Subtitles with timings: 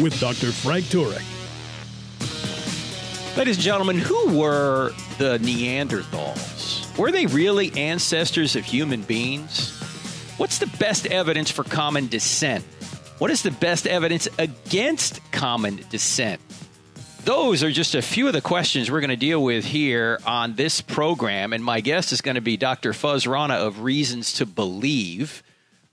[0.00, 0.52] with Dr.
[0.52, 1.24] Frank Turek.
[3.36, 6.96] Ladies and gentlemen, who were the Neanderthals?
[6.98, 9.78] Were they really ancestors of human beings?
[10.36, 12.64] What's the best evidence for common descent?
[13.18, 16.40] What is the best evidence against common descent?
[17.24, 20.54] Those are just a few of the questions we're going to deal with here on
[20.54, 21.52] this program.
[21.52, 22.94] And my guest is going to be Dr.
[22.94, 25.42] Fuzz Rana of Reasons to Believe.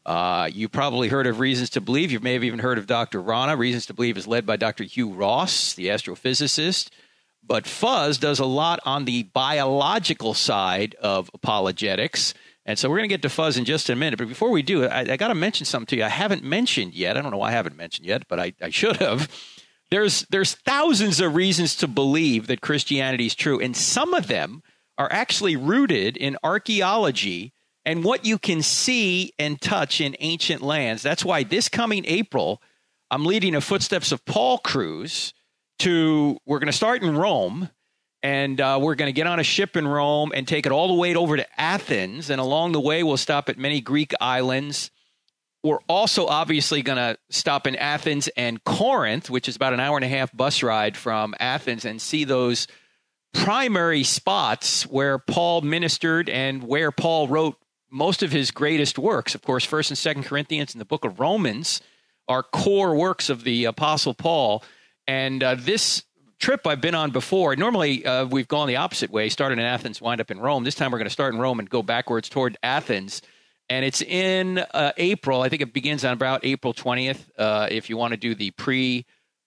[0.07, 2.13] Uh, you probably heard of Reasons to Believe.
[2.13, 3.21] You may have even heard of Dr.
[3.21, 3.57] Rana.
[3.57, 4.85] Reasons to Believe is led by Dr.
[4.85, 6.89] Hugh Ross, the astrophysicist.
[7.45, 12.33] But Fuzz does a lot on the biological side of apologetics.
[12.65, 14.17] And so we're going to get to Fuzz in just a minute.
[14.17, 16.93] But before we do, I, I got to mention something to you I haven't mentioned
[16.93, 17.17] yet.
[17.17, 19.29] I don't know why I haven't mentioned yet, but I, I should have.
[19.91, 24.63] There's, there's thousands of reasons to believe that Christianity is true, and some of them
[24.97, 27.53] are actually rooted in archaeology
[27.87, 31.01] and what you can see and touch in ancient lands.
[31.01, 32.61] That's why this coming April,
[33.09, 35.33] I'm leading a Footsteps of Paul cruise
[35.79, 37.69] to, we're going to start in Rome
[38.21, 40.89] and uh, we're going to get on a ship in Rome and take it all
[40.89, 42.29] the way over to Athens.
[42.29, 44.91] And along the way, we'll stop at many Greek islands.
[45.63, 49.95] We're also obviously going to stop in Athens and Corinth, which is about an hour
[49.95, 52.67] and a half bus ride from Athens, and see those
[53.33, 57.55] primary spots where Paul ministered and where Paul wrote
[57.89, 59.35] most of his greatest works.
[59.35, 61.81] Of course, First and Second Corinthians and the Book of Romans
[62.27, 64.63] are core works of the Apostle Paul.
[65.07, 66.03] And uh, this
[66.39, 67.55] trip I've been on before.
[67.55, 70.63] Normally, uh, we've gone the opposite way, started in Athens, wind up in Rome.
[70.63, 73.21] This time, we're going to start in Rome and go backwards toward Athens.
[73.69, 75.41] And it's in uh, April.
[75.41, 77.19] I think it begins on about April 20th.
[77.37, 79.05] Uh, if you want to do the pre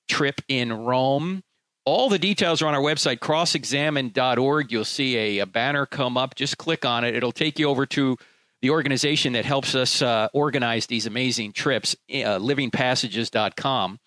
[0.08, 1.42] trip in Rome,
[1.86, 4.70] all the details are on our website, crossexamined.org.
[4.70, 6.34] You'll see a, a, banner come up.
[6.34, 7.14] Just click on it.
[7.14, 8.18] It'll take you over to
[8.62, 13.98] the organization that helps us uh, organize these amazing trips, uh, livingpassages.com.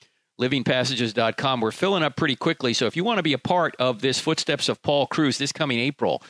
[0.41, 1.62] Livingpassages.com.
[1.62, 2.74] We're filling up pretty quickly.
[2.74, 5.52] So if you want to be a part of this Footsteps of Paul cruise this
[5.52, 6.24] coming April,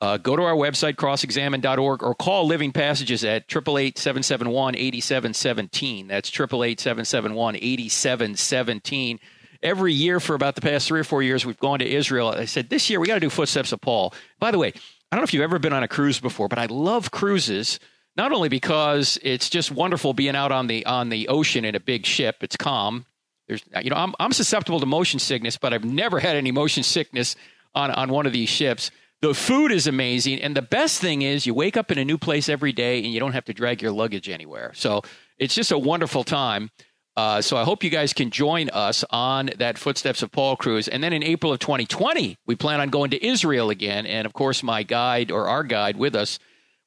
[0.00, 6.06] uh, go to our website, crossexamined.org, or call Living Passages at 888 771 8717.
[6.06, 9.20] That's 888 771 8717
[9.62, 12.28] every year for about the past three or four years, we've gone to Israel.
[12.28, 14.14] I said, this year we got to do Footsteps of Paul.
[14.38, 14.72] By the way,
[15.10, 17.80] I don't know if you've ever been on a cruise before, but I love cruises.
[18.16, 21.80] Not only because it's just wonderful being out on the on the ocean in a
[21.80, 23.06] big ship, it's calm.
[23.48, 26.82] There's, you know, I'm I'm susceptible to motion sickness, but I've never had any motion
[26.82, 27.34] sickness
[27.74, 28.90] on on one of these ships.
[29.22, 32.16] The food is amazing, and the best thing is you wake up in a new
[32.16, 34.72] place every day, and you don't have to drag your luggage anywhere.
[34.74, 35.02] So
[35.38, 36.70] it's just a wonderful time.
[37.20, 40.88] Uh, so I hope you guys can join us on that Footsteps of Paul cruise.
[40.88, 44.06] And then in April of 2020, we plan on going to Israel again.
[44.06, 46.38] And of course, my guide or our guide with us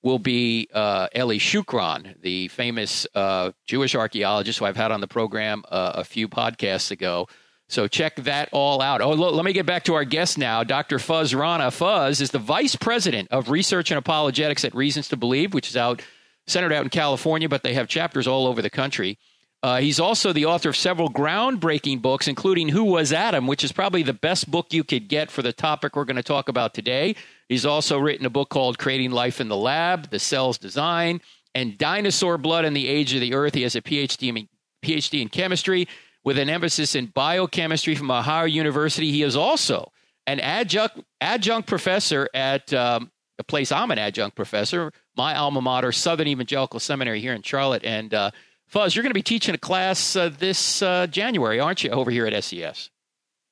[0.02, 5.08] will be uh, Eli Shukron, the famous uh, Jewish archaeologist who I've had on the
[5.08, 7.28] program uh, a few podcasts ago.
[7.70, 9.02] So check that all out.
[9.02, 10.98] Oh, look, let me get back to our guest now, Dr.
[10.98, 11.70] Fuzz Rana.
[11.70, 15.78] Fuzz is the vice president of research and apologetics at Reasons to Believe, which is
[15.78, 16.02] out
[16.48, 19.20] centered out in California, but they have chapters all over the country.
[19.64, 23.72] Uh, he's also the author of several groundbreaking books, including Who Was Adam, which is
[23.72, 26.74] probably the best book you could get for the topic we're going to talk about
[26.74, 27.16] today.
[27.48, 31.22] He's also written a book called Creating Life in the Lab, The Cell's Design,
[31.56, 33.54] and Dinosaur Blood and the Age of the Earth.
[33.54, 34.50] He has a PhD in,
[34.84, 35.88] PhD in chemistry
[36.26, 39.12] with an emphasis in biochemistry from Ohio University.
[39.12, 39.94] He is also
[40.28, 45.94] an adjunct, adjunct professor at um, the place I'm an adjunct professor, my alma mater,
[45.94, 47.86] Southern Evangelical Seminary here in Charlotte.
[47.86, 48.32] And uh,
[48.74, 52.10] Fuzz, you're going to be teaching a class uh, this uh, January, aren't you, over
[52.10, 52.90] here at SES?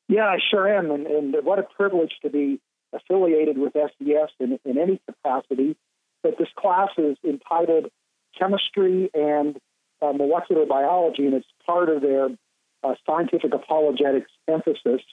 [0.10, 0.90] Yeah, I sure am.
[0.90, 2.60] And, and what a privilege to be
[2.92, 5.78] affiliated with SES in, in any capacity.
[6.24, 7.92] But this class is entitled
[8.36, 9.58] Chemistry and
[10.02, 12.30] uh, Molecular Biology, and it's part of their
[12.84, 15.04] uh, scientific apologetics emphasis.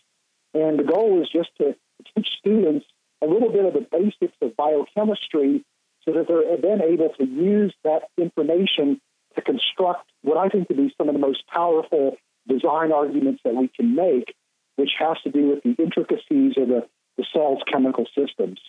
[0.54, 1.76] And the goal is just to
[2.16, 2.86] teach students
[3.20, 5.66] a little bit of the basics of biochemistry
[6.06, 9.02] so that they're then able to use that information
[9.34, 12.16] to construct what I think to be some of the most powerful
[12.48, 14.34] design arguments that we can make,
[14.76, 16.86] which has to do with the intricacies of the,
[17.16, 18.60] the cell's chemical systems.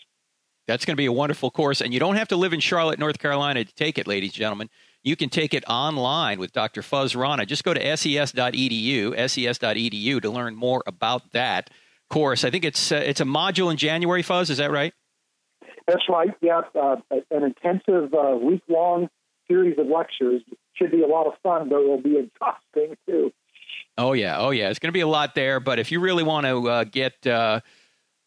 [0.67, 1.81] That's going to be a wonderful course.
[1.81, 4.37] And you don't have to live in Charlotte, North Carolina to take it, ladies and
[4.37, 4.69] gentlemen.
[5.01, 6.81] You can take it online with Dr.
[6.81, 7.45] Fuzz Rana.
[7.45, 11.69] Just go to ses.edu, ses.edu to learn more about that
[12.09, 12.43] course.
[12.43, 14.49] I think it's uh, it's a module in January, Fuzz.
[14.49, 14.93] Is that right?
[15.87, 16.29] That's right.
[16.41, 16.97] Yeah, uh,
[17.31, 19.09] an intensive uh, week long
[19.47, 20.41] series of lectures
[20.73, 23.31] should be a lot of fun, but will be exhausting too.
[23.97, 24.69] Oh yeah, oh yeah.
[24.69, 25.59] It's going to be a lot there.
[25.59, 27.59] But if you really want to uh, get uh,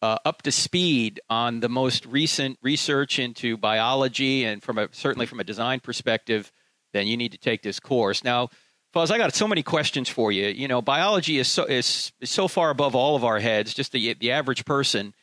[0.01, 5.25] uh, up to speed on the most recent research into biology and from a, certainly
[5.25, 6.51] from a design perspective,
[6.93, 8.23] then you need to take this course.
[8.23, 8.49] Now,
[8.93, 10.47] Fuzz, I got so many questions for you.
[10.47, 13.73] You know, biology is so is, is so far above all of our heads.
[13.73, 15.15] Just the the average person,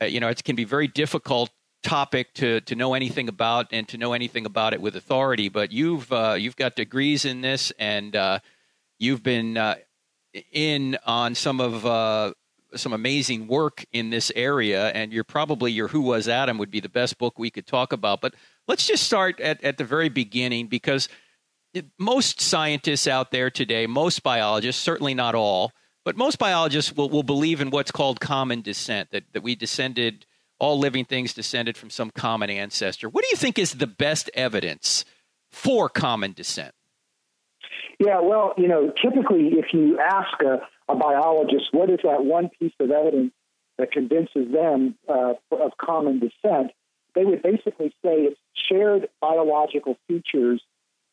[0.00, 1.50] uh, you know, it can be very difficult
[1.82, 5.48] topic to to know anything about and to know anything about it with authority.
[5.48, 8.38] But you've uh, you've got degrees in this, and uh,
[8.98, 9.76] you've been uh,
[10.52, 12.32] in on some of uh,
[12.74, 16.80] some amazing work in this area, and you're probably your Who Was Adam would be
[16.80, 18.20] the best book we could talk about.
[18.20, 18.34] But
[18.66, 21.08] let's just start at, at the very beginning because
[21.98, 25.72] most scientists out there today, most biologists, certainly not all,
[26.04, 30.25] but most biologists will, will believe in what's called common descent, that, that we descended,
[30.58, 33.08] all living things descended from some common ancestor.
[33.08, 35.04] What do you think is the best evidence
[35.50, 36.74] for common descent?
[37.98, 40.60] Yeah, well, you know, typically if you ask a,
[40.92, 43.32] a biologist what is that one piece of evidence
[43.78, 46.72] that convinces them uh, of common descent,
[47.14, 50.62] they would basically say it's shared biological features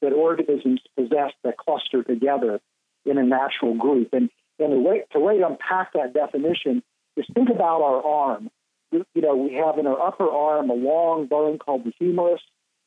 [0.01, 2.59] that organisms possess that cluster together
[3.05, 4.09] in a natural group.
[4.11, 4.29] And,
[4.59, 6.83] and the way, the way to unpack that definition
[7.15, 8.49] is think about our arm.
[8.93, 12.41] You know, we have in our upper arm a long bone called the humerus.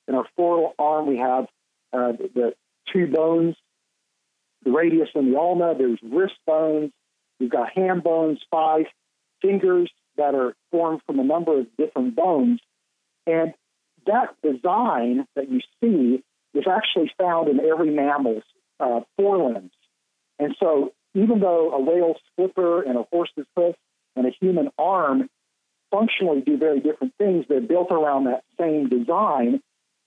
[0.09, 1.47] In our forearm, we have
[1.93, 2.55] uh, the
[2.93, 3.57] two bones
[4.67, 5.75] the radius and the ulna.
[5.79, 6.91] There's wrist bones.
[7.41, 8.87] We've got hand bones, five
[9.41, 12.61] fingers that are formed from a number of different bones.
[13.27, 13.55] And
[14.07, 16.23] that design that you see
[16.55, 18.43] is actually found in every mammal's
[18.81, 19.73] uh, forelimbs.
[20.39, 23.77] And so, even though a whale's flipper and a horse's hoof
[24.17, 25.29] and a human arm
[25.91, 29.61] functionally do very different things, they're built around that same design.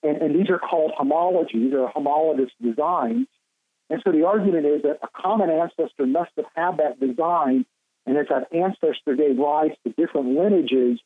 [0.04, 3.28] And, and these are called homologies or homologous designs.
[3.90, 7.66] And so the argument is that a common ancestor must have had that design,
[8.06, 11.00] and as that ancestor gave rise to different lineages,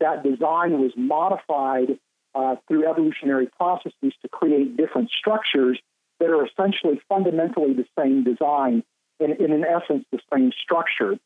[0.00, 1.98] that design was modified
[2.34, 5.80] uh, through evolutionary processes to create different structures
[6.20, 8.84] that are essentially fundamentally the same design,
[9.18, 11.18] and in, in essence, the same structure.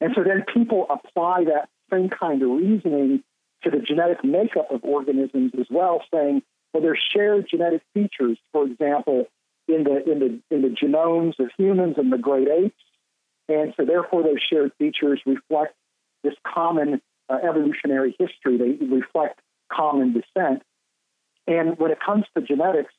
[0.00, 3.22] And so then people apply that same kind of reasoning
[3.62, 6.42] to the genetic makeup of organisms as well, saying,
[6.72, 8.38] well, there's shared genetic features.
[8.52, 9.26] For example,
[9.68, 12.82] in the in the in the genomes of humans and the great apes,
[13.48, 15.74] and so therefore those shared features reflect
[16.22, 18.56] this common uh, evolutionary history.
[18.56, 19.40] They reflect
[19.72, 20.62] common descent.
[21.46, 22.92] And when it comes to genetics,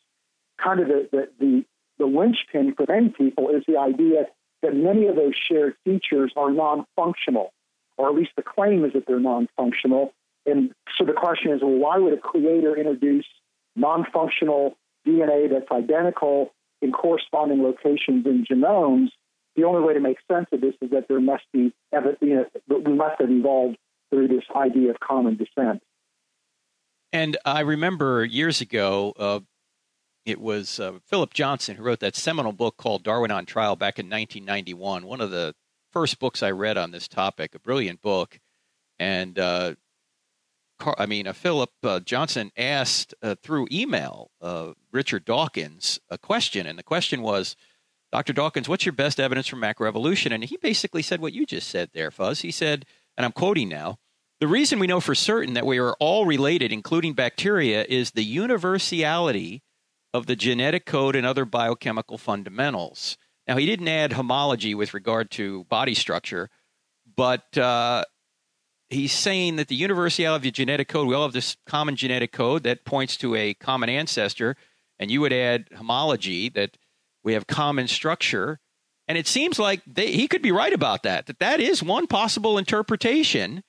[0.61, 1.65] kind of the, the, the,
[1.99, 4.25] the linchpin for many people is the idea
[4.61, 7.53] that many of those shared features are non functional,
[8.01, 10.13] or at least the claim is that they're non functional.
[10.45, 13.27] And so the question is well, why would a creator introduce
[13.75, 14.75] non functional
[15.07, 16.51] DNA that's identical
[16.81, 19.09] in corresponding locations in genomes,
[19.55, 22.45] the only way to make sense of this is that there must be, you know,
[22.67, 23.77] we must have evolved
[24.09, 25.83] through this idea of common descent.
[27.13, 29.39] And I remember years ago, uh,
[30.25, 33.99] it was uh, Philip Johnson who wrote that seminal book called Darwin on Trial back
[33.99, 35.05] in 1991.
[35.05, 35.53] One of the
[35.91, 38.39] first books I read on this topic, a brilliant book.
[38.99, 39.75] And uh,
[40.97, 46.65] I mean, uh, Philip uh, Johnson asked uh, through email uh, Richard Dawkins a question,
[46.65, 47.55] and the question was,
[48.11, 48.33] Dr.
[48.33, 50.33] Dawkins, what's your best evidence for macroevolution?
[50.33, 52.41] And he basically said what you just said there, Fuzz.
[52.41, 53.99] He said, and I'm quoting now,
[54.41, 58.23] the reason we know for certain that we are all related, including bacteria, is the
[58.23, 59.61] universality
[60.13, 63.17] of the genetic code and other biochemical fundamentals.
[63.51, 66.49] Now, he didn't add homology with regard to body structure,
[67.17, 68.05] but uh,
[68.89, 72.31] he's saying that the universality of the genetic code, we all have this common genetic
[72.31, 74.55] code that points to a common ancestor,
[74.99, 76.77] and you would add homology that
[77.25, 78.61] we have common structure.
[79.09, 82.07] And it seems like they, he could be right about that, that that is one
[82.07, 83.63] possible interpretation.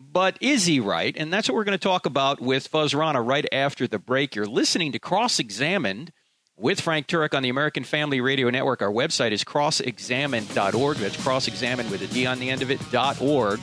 [0.00, 1.14] But is he right?
[1.14, 4.34] And that's what we're going to talk about with Fuzz Rana right after the break.
[4.34, 6.12] You're listening to Cross Examined
[6.58, 8.82] with Frank Turek on the American Family Radio Network.
[8.82, 10.96] Our website is crossexamined.org.
[10.96, 12.80] That's crossexamined with a D on the end of it,
[13.20, 13.60] .org.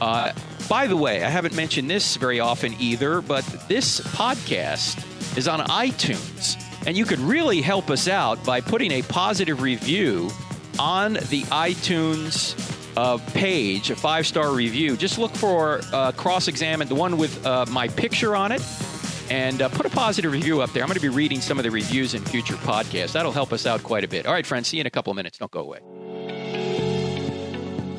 [0.00, 0.32] Uh,
[0.68, 5.04] by the way, I haven't mentioned this very often either, but this podcast
[5.36, 6.62] is on iTunes.
[6.86, 10.30] And you could really help us out by putting a positive review
[10.78, 12.54] on the iTunes
[12.98, 17.44] uh, page, a five star review, just look for uh, Cross Examine, the one with
[17.46, 18.60] uh, my picture on it,
[19.30, 20.82] and uh, put a positive review up there.
[20.82, 23.12] I'm going to be reading some of the reviews in future podcasts.
[23.12, 24.26] That'll help us out quite a bit.
[24.26, 25.38] All right, friends, see you in a couple of minutes.
[25.38, 25.80] Don't go away.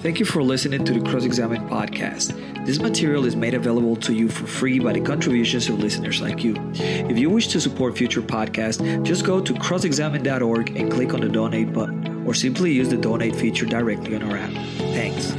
[0.01, 2.33] Thank you for listening to the Cross Examine podcast.
[2.65, 6.41] This material is made available to you for free by the contributions of listeners like
[6.41, 6.55] you.
[6.73, 11.27] If you wish to support future podcasts, just go to crossexamined.org and click on the
[11.27, 14.51] donate button, or simply use the donate feature directly on our app.
[14.93, 15.33] Thanks.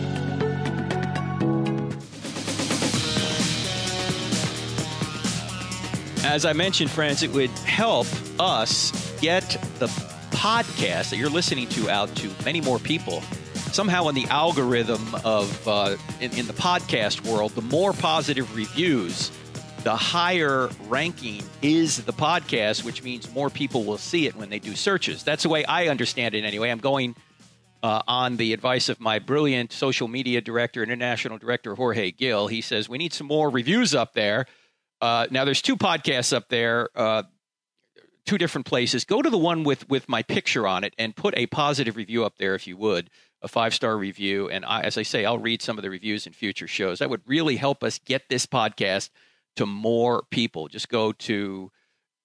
[6.24, 8.06] As I mentioned, friends, it would help
[8.38, 9.42] us get
[9.78, 9.86] the
[10.30, 13.22] podcast that you're listening to out to many more people
[13.72, 19.30] somehow in the algorithm of uh, in, in the podcast world, the more positive reviews,
[19.84, 24.58] the higher ranking is the podcast, which means more people will see it when they
[24.58, 25.22] do searches.
[25.22, 26.70] That's the way I understand it anyway.
[26.70, 27.16] I'm going
[27.82, 32.48] uh, on the advice of my brilliant social media director, international director, Jorge Gill.
[32.48, 34.46] He says we need some more reviews up there.
[35.00, 37.22] Uh, now, there's two podcasts up there, uh,
[38.26, 39.04] two different places.
[39.04, 42.24] Go to the one with, with my picture on it and put a positive review
[42.24, 43.10] up there if you would
[43.42, 44.48] a five star review.
[44.48, 46.98] And I, as I say, I'll read some of the reviews in future shows.
[46.98, 49.10] That would really help us get this podcast
[49.56, 50.68] to more people.
[50.68, 51.70] Just go to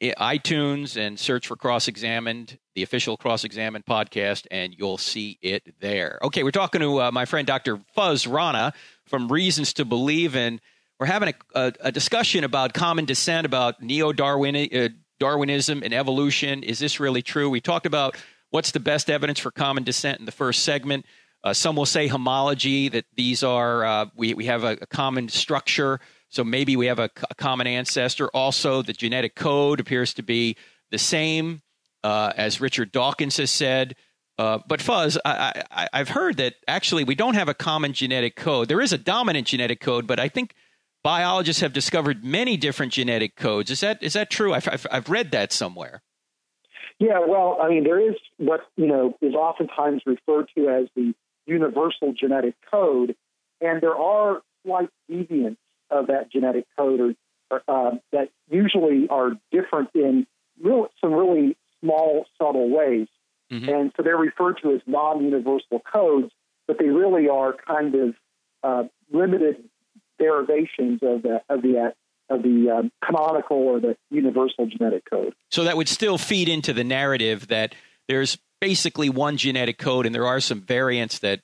[0.02, 5.80] iTunes and search for Cross Examined, the official Cross Examined podcast, and you'll see it
[5.80, 6.20] there.
[6.22, 7.80] Okay, we're talking to uh, my friend Dr.
[7.94, 8.74] Fuzz Rana
[9.06, 10.62] from Reasons to Believe, and
[11.00, 16.64] we're having a, a, a discussion about common descent, about neo uh, Darwinism and evolution.
[16.64, 17.50] Is this really true?
[17.50, 18.18] We talked about
[18.56, 21.06] What's the best evidence for common descent in the first segment?
[21.44, 25.28] Uh, some will say homology, that these are, uh, we, we have a, a, common
[25.28, 26.00] structure,
[26.30, 28.30] so maybe we have a, a, common ancestor.
[28.30, 30.56] Also, the genetic code appears to be
[30.90, 31.64] the same,
[32.06, 33.98] uh, as Richard Dawkins has said.
[34.38, 38.38] Uh, but Fuzz, I, I, I've heard that actually we don't have a common genetic
[38.38, 38.70] code.
[38.70, 40.56] There is a dominant genetic code, but I think
[41.06, 43.70] biologists have discovered many different genetic codes.
[43.70, 44.56] Is that is that true?
[44.56, 46.02] I've, I've, I've read that somewhere.
[46.98, 51.14] Yeah, well, I mean, there is what you know is oftentimes referred to as the
[51.46, 53.16] universal genetic code,
[53.62, 55.58] and there are slight deviants
[55.92, 57.16] of that genetic code,
[57.52, 60.26] or, uh, that usually are different in
[60.60, 63.08] real, some really small, subtle ways,
[63.54, 63.70] mm-hmm.
[63.70, 66.32] and so they're referred to as non-universal codes,
[66.66, 68.16] but they really are kind of
[68.64, 69.70] uh, limited
[70.20, 71.94] derivations of the of the
[72.30, 75.34] of the um, canonical or the universal genetic code.
[75.52, 77.76] So that would still feed into the narrative that
[78.08, 81.42] there's basically one genetic code, and there are some variants that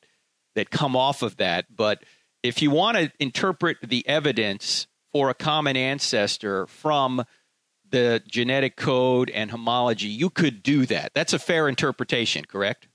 [0.56, 1.66] that come off of that.
[1.74, 2.04] But
[2.44, 7.24] if you want to interpret the evidence for a common ancestor from
[7.90, 11.12] the genetic code and homology, you could do that.
[11.14, 12.88] That's a fair interpretation, correct?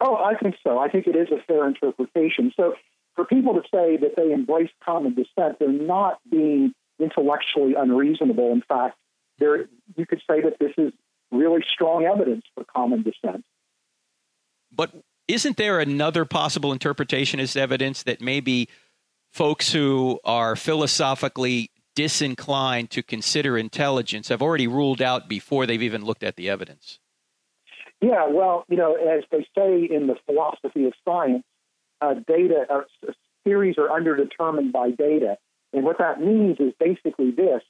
[0.00, 0.78] Oh, I think so.
[0.78, 2.52] I think it is a fair interpretation.
[2.56, 2.74] So
[3.18, 8.52] for people to say that they embrace common descent, they're not being intellectually unreasonable.
[8.52, 8.96] In fact,
[9.40, 10.92] there you could say that this is
[11.32, 13.44] really strong evidence for common descent.
[14.70, 14.92] But
[15.26, 18.68] isn't there another possible interpretation as evidence that maybe
[19.32, 26.04] folks who are philosophically disinclined to consider intelligence have already ruled out before they've even
[26.04, 27.00] looked at the evidence?
[28.00, 31.42] Yeah, well, you know, as they say in the philosophy of science,
[32.00, 33.12] uh, data uh,
[33.44, 35.38] theories are underdetermined by data.
[35.72, 37.62] And what that means is basically this,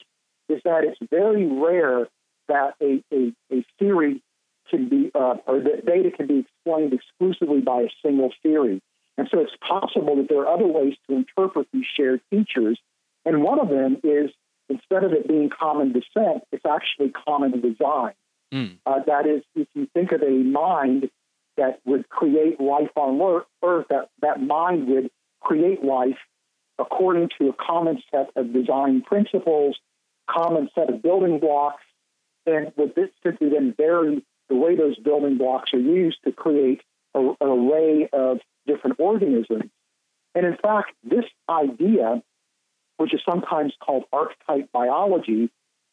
[0.48, 2.08] is that it's very rare
[2.48, 4.22] that a, a, a theory
[4.70, 8.80] can be, uh, or that data can be explained exclusively by a single theory.
[9.16, 12.78] And so it's possible that there are other ways to interpret these shared features.
[13.24, 14.30] And one of them is
[14.68, 18.12] instead of it being common descent, it's actually common design.
[18.52, 18.78] Mm.
[18.86, 21.10] Uh, that is, if you think of a mind
[21.58, 23.20] that would create life on
[23.62, 25.10] Earth, that, that mind would
[25.40, 26.18] create life
[26.78, 29.76] according to a common set of design principles,
[30.30, 31.82] common set of building blocks,
[32.46, 36.80] and would this simply then vary the way those building blocks are used to create
[37.14, 39.70] a, an array of different organisms.
[40.34, 42.22] And in fact, this idea,
[42.96, 45.50] which is sometimes called archetype biology,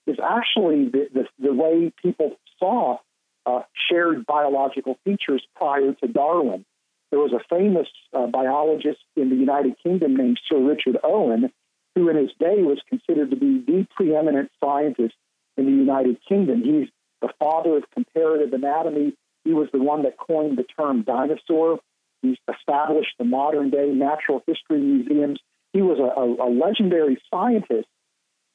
[0.08, 3.00] is actually the, the, the way people saw
[3.46, 6.66] uh, shared biological features prior to Darwin.
[7.12, 11.52] There was a famous uh, biologist in the United Kingdom named Sir Richard Owen,
[11.96, 15.16] who in his day was considered to be the preeminent scientist
[15.58, 16.64] in the United Kingdom.
[16.64, 16.90] He's
[17.22, 19.14] the father of comparative anatomy.
[19.44, 21.80] He was the one that coined the term dinosaur.
[22.22, 25.40] He established the modern day natural history museums.
[25.72, 27.88] He was a, a, a legendary scientist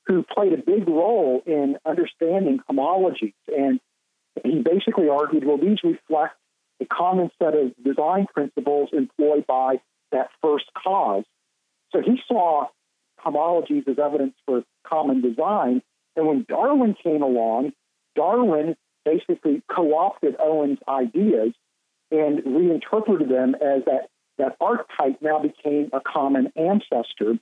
[0.06, 3.34] who played a big role in understanding homologies.
[3.46, 3.80] And
[4.44, 6.34] he basically argued well, these reflect
[6.80, 9.80] a common set of design principles employed by
[10.12, 11.24] that first cause.
[11.92, 12.66] So he saw
[13.24, 15.82] homologies as evidence for common design.
[16.16, 17.72] And when Darwin came along,
[18.16, 21.52] Darwin basically co opted Owen's ideas
[22.10, 24.08] and reinterpreted them as that,
[24.38, 27.38] that archetype now became a common ancestor.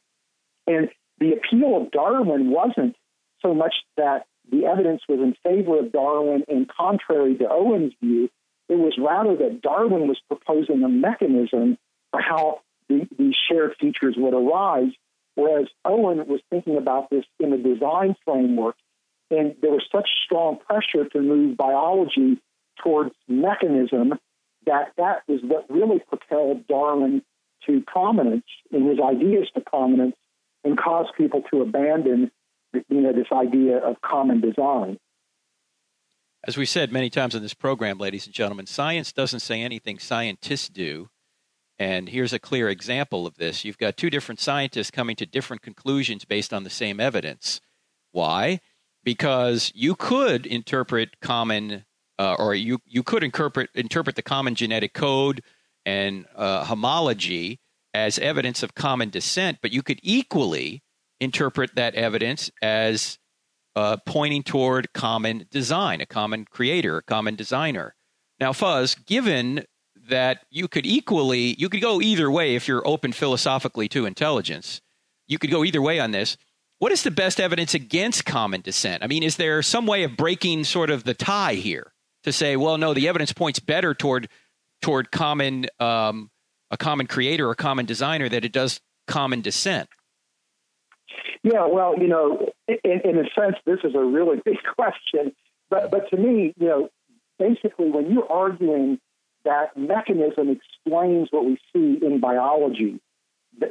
[0.67, 2.97] And the appeal of Darwin wasn't
[3.41, 8.29] so much that the evidence was in favor of Darwin and contrary to Owen's view.
[8.69, 11.79] It was rather that Darwin was proposing a mechanism
[12.11, 14.93] for how the, these shared features would arise,
[15.35, 18.77] whereas Owen was thinking about this in a design framework.
[19.31, 22.41] And there was such strong pressure to move biology
[22.83, 24.15] towards mechanism
[24.67, 27.23] that that is what really propelled Darwin
[27.67, 30.17] to prominence in his ideas to prominence
[30.65, 32.31] and caused people to abandon
[32.89, 34.99] you know, this idea of common design.
[36.47, 39.99] As we said many times in this program, ladies and gentlemen, science doesn't say anything
[39.99, 41.09] scientists do.
[41.79, 43.65] And here's a clear example of this.
[43.65, 47.61] You've got two different scientists coming to different conclusions based on the same evidence.
[48.13, 48.61] Why?
[49.05, 51.85] Because you could interpret common,
[52.19, 55.43] uh, or you, you could interpret, interpret the common genetic code
[55.87, 57.61] and uh, homology
[57.95, 60.83] as evidence of common descent, but you could equally
[61.21, 63.19] interpret that evidence as
[63.77, 67.95] uh, pointing toward common design, a common creator, a common designer.
[68.41, 69.65] Now, Fuzz, given
[70.09, 74.81] that you could equally, you could go either way if you're open philosophically to intelligence.
[75.27, 76.37] You could go either way on this.
[76.79, 79.03] What is the best evidence against common descent?
[79.03, 82.57] I mean, is there some way of breaking sort of the tie here to say,
[82.57, 84.29] well, no, the evidence points better toward
[84.81, 86.31] toward common um,
[86.71, 89.89] a common creator or common designer that it does common descent?
[91.43, 95.35] Yeah, well, you know, in, in a sense, this is a really big question.
[95.71, 96.89] But, but to me, you know,
[97.39, 98.99] basically, when you're arguing
[99.45, 103.01] that mechanism explains what we see in biology,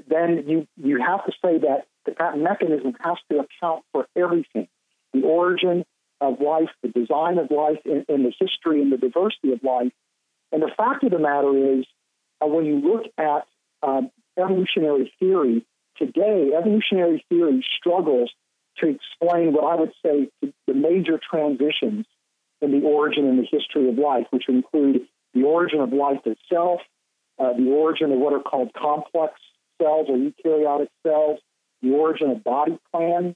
[0.07, 4.67] then you, you have to say that that mechanism has to account for everything
[5.13, 5.85] the origin
[6.19, 9.91] of life, the design of life, and, and the history and the diversity of life.
[10.51, 11.85] And the fact of the matter is,
[12.41, 13.45] uh, when you look at
[13.83, 15.65] um, evolutionary theory,
[15.97, 18.31] today, evolutionary theory struggles
[18.77, 22.05] to explain what I would say the major transitions
[22.61, 26.81] in the origin and the history of life, which include the origin of life itself,
[27.39, 29.33] uh, the origin of what are called complex
[29.81, 31.39] cells or eukaryotic cells,
[31.81, 33.35] the origin of body plans,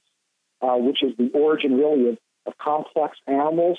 [0.60, 3.78] uh, which is the origin really of, of complex animals,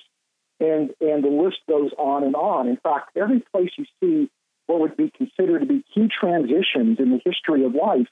[0.60, 2.68] and, and the list goes on and on.
[2.68, 4.30] In fact, every place you see
[4.68, 8.08] what would be considered to be key transitions in the history of life,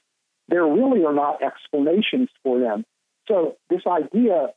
[0.52, 2.84] there really are not explanations for them.
[3.26, 4.48] So, this idea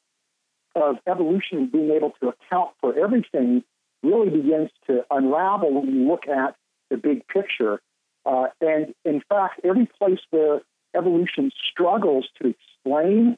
[0.75, 3.63] of evolution being able to account for everything
[4.03, 6.55] really begins to unravel when you look at
[6.89, 7.79] the big picture.
[8.25, 10.61] Uh, and in fact, every place where
[10.95, 13.37] evolution struggles to explain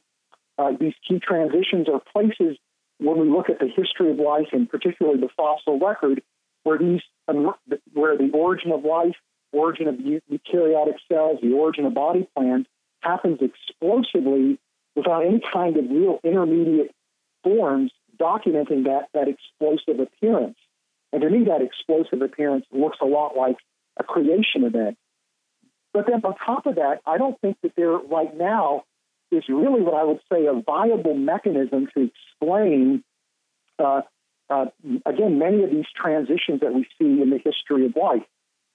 [0.58, 2.58] uh, these key transitions are places
[3.00, 6.24] when we look at the history of life and particularly the fossil record
[6.64, 7.02] where these
[7.94, 9.16] where the origin of life,
[9.52, 12.66] origin of eukaryotic cells, the origin of body plans
[13.02, 14.60] happens explosively
[14.96, 16.94] without any kind of real intermediate
[17.44, 20.58] forms documenting that, that explosive appearance.
[21.14, 23.58] And to me, that explosive appearance looks a lot like
[23.98, 24.98] a creation event.
[25.94, 28.84] But then on top of that, I don't think that there right now
[29.32, 33.04] is really what I would say a viable mechanism to explain
[33.80, 34.02] uh,
[34.50, 34.66] uh,
[35.06, 38.24] again, many of these transitions that we see in the history of life,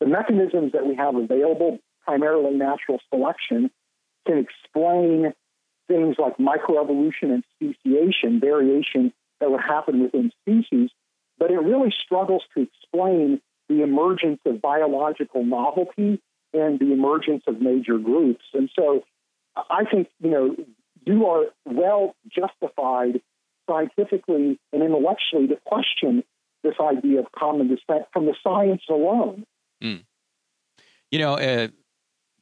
[0.02, 3.70] the mechanisms that we have available, primarily natural selection,
[4.26, 5.32] can explain
[5.86, 10.90] things like microevolution and speciation, variation that would happen within species,
[11.38, 16.20] but it really struggles to explain the emergence of biological novelty
[16.52, 18.44] and the emergence of major groups.
[18.54, 19.04] And so
[19.56, 20.56] I think, you know,
[21.06, 23.20] you are well justified
[23.70, 26.24] scientifically and intellectually to question
[26.64, 29.44] this idea of common descent from the science alone.
[29.82, 30.04] Mm.
[31.10, 31.68] You know, uh,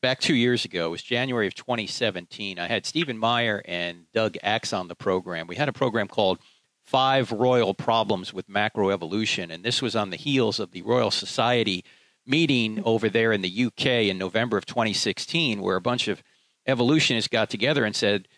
[0.01, 2.59] back two years ago, it was January of 2017.
[2.59, 5.47] I had Stephen Meyer and Doug Axe on the program.
[5.47, 6.39] We had a program called
[6.85, 11.85] Five Royal Problems with Macroevolution, and this was on the heels of the Royal Society
[12.27, 16.23] meeting over there in the UK in November of 2016, where a bunch of
[16.67, 18.29] evolutionists got together and said,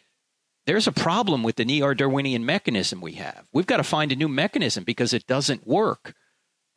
[0.67, 3.49] there's a problem with the neo Darwinian mechanism we have.
[3.53, 6.15] We've got to find a new mechanism because it doesn't work.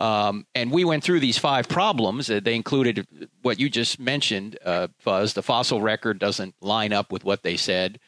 [0.06, 2.30] Um, and we went through these five problems.
[2.30, 3.08] Uh, they included
[3.42, 5.34] what you just mentioned, uh, Fuzz.
[5.34, 8.00] The fossil record doesn't line up with what they said,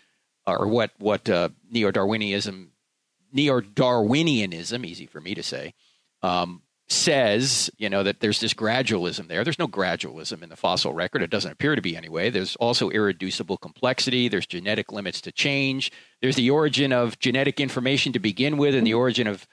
[0.46, 2.72] or what what uh, neo Darwinism,
[3.34, 5.74] neo Darwinianism, easy for me to say,
[6.22, 9.44] um, says, you know, that there's this gradualism there.
[9.44, 11.24] There's no gradualism in the fossil record.
[11.24, 12.30] It doesn't appear to be anyway.
[12.30, 14.28] There's also irreducible complexity.
[14.28, 15.92] There's genetic limits to change.
[16.22, 19.48] There's the origin of genetic information to begin with and the origin of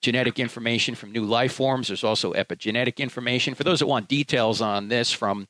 [0.00, 1.88] genetic information from new life forms.
[1.88, 3.54] There's also epigenetic information.
[3.54, 5.46] For those that want details on this from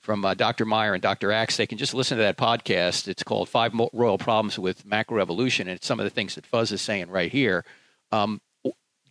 [0.00, 0.66] from uh, Dr.
[0.66, 1.32] Meyer and Dr.
[1.32, 3.08] Axe, they can just listen to that podcast.
[3.08, 6.72] It's called Five Royal Problems with Macroevolution, and it's some of the things that Fuzz
[6.72, 7.64] is saying right here.
[8.12, 8.42] Um,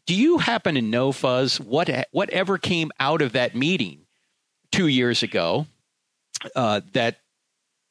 [0.06, 4.06] do you happen to know, Fuzz, what whatever came out of that meeting
[4.72, 5.66] two years ago
[6.56, 7.18] uh, that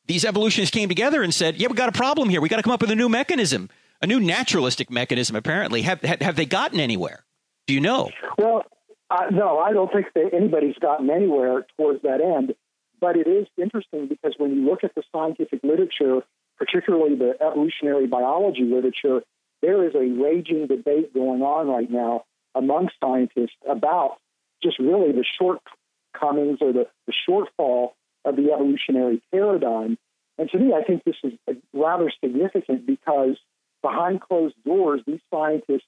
[0.07, 2.41] these evolutionists came together and said, "Yeah, we got a problem here.
[2.41, 3.71] We got to come up with a new mechanism,
[4.03, 7.25] a new naturalistic mechanism." Apparently, have have they gotten anywhere?
[7.67, 8.11] Do you know?
[8.37, 8.65] Well,
[9.11, 12.55] uh, no, I don't think that anybody's gotten anywhere towards that end.
[13.01, 16.23] But it is interesting because when you look at the scientific literature,
[16.57, 19.23] particularly the evolutionary biology literature,
[19.61, 24.19] there is a raging debate going on right now among scientists about
[24.63, 27.91] just really the shortcomings or the, the shortfall
[28.25, 29.99] of the evolutionary paradigm.
[30.39, 31.33] And to me, I think this is
[31.73, 33.37] rather significant because
[33.83, 35.87] behind closed doors, these scientists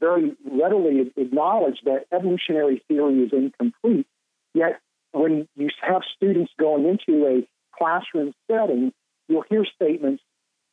[0.00, 4.06] very readily acknowledge that evolutionary theory is incomplete.
[4.54, 4.80] Yet,
[5.12, 8.92] when you have students going into a classroom setting,
[9.28, 10.22] you'll hear statements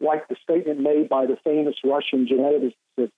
[0.02, 3.12] like the statement made by the famous Russian geneticist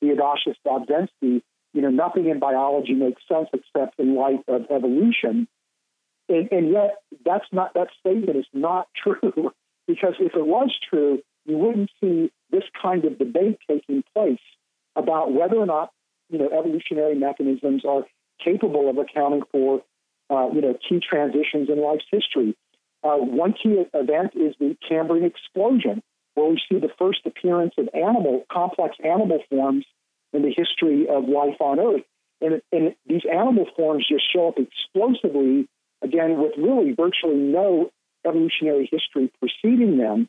[0.00, 5.48] Theodosius Dobzhansky, you know, nothing in biology makes sense except in light of evolution.
[6.28, 9.52] And, and yet, that's not that statement is not true
[9.86, 14.40] because if it was true, you wouldn't see this kind of debate taking place
[14.96, 15.90] about whether or not
[16.28, 18.04] you know evolutionary mechanisms are
[18.42, 19.82] capable of accounting for
[20.30, 22.56] uh, you know key transitions in life's history.
[23.02, 26.02] Uh, one key event is the Cambrian explosion,
[26.34, 29.84] where we see the first appearance of animal, complex animal forms
[30.32, 32.02] in the history of life on Earth.
[32.40, 35.68] And, and these animal forms just show up explosively,
[36.02, 37.90] again, with really virtually no
[38.26, 40.28] evolutionary history preceding them.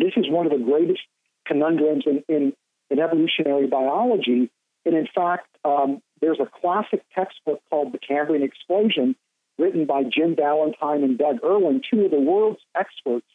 [0.00, 1.00] This is one of the greatest
[1.46, 2.52] conundrums in, in,
[2.90, 4.50] in evolutionary biology.
[4.84, 9.16] And in fact, um, there's a classic textbook called The Cambrian Explosion,
[9.58, 13.26] written by Jim Valentine and Doug Erwin, two of the world's experts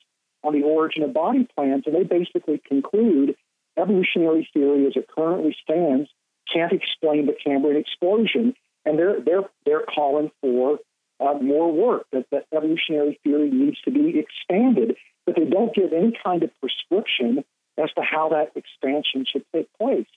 [0.44, 3.36] on the origin of body plans, and they basically conclude
[3.78, 6.10] evolutionary theory as it currently stands
[6.52, 8.54] can't explain the Cambrian explosion,
[8.86, 10.80] and they're they're they're calling for
[11.20, 14.96] uh, more work that, that evolutionary theory needs to be expanded,
[15.26, 17.44] but they don't give any kind of prescription
[17.78, 20.08] as to how that expansion should take place.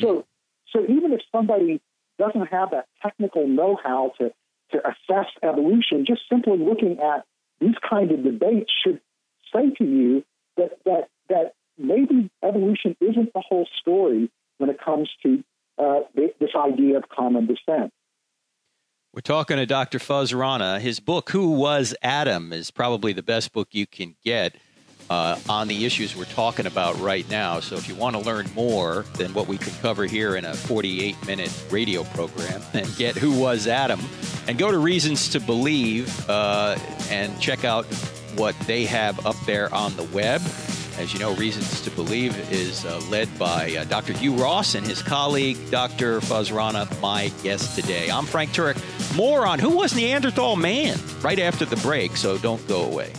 [0.00, 0.26] So,
[0.72, 1.80] so even if somebody
[2.18, 4.32] doesn't have that technical know-how to
[4.72, 7.24] to assess evolution, just simply looking at
[7.60, 9.00] these kind of debates should
[9.52, 10.24] say to you
[10.56, 15.42] that that that maybe evolution isn't the whole story when it comes to
[15.78, 17.92] uh, this idea of common descent.
[19.12, 19.98] We're talking to Dr.
[19.98, 20.78] Fuzz Rana.
[20.78, 24.54] His book, Who Was Adam, is probably the best book you can get
[25.10, 27.58] uh, on the issues we're talking about right now.
[27.58, 30.54] So if you want to learn more than what we could cover here in a
[30.54, 33.98] 48 minute radio program, then get Who Was Adam
[34.46, 36.78] and go to Reasons to Believe uh,
[37.10, 37.86] and check out
[38.36, 40.40] what they have up there on the web.
[41.00, 44.12] As you know, Reasons to Believe is uh, led by uh, Dr.
[44.12, 46.20] Hugh Ross and his colleague, Dr.
[46.20, 48.10] Fuzz Rana, my guest today.
[48.10, 48.76] I'm Frank Turek.
[49.16, 53.14] More on Who Was Neanderthal Man right after the break, so don't go away.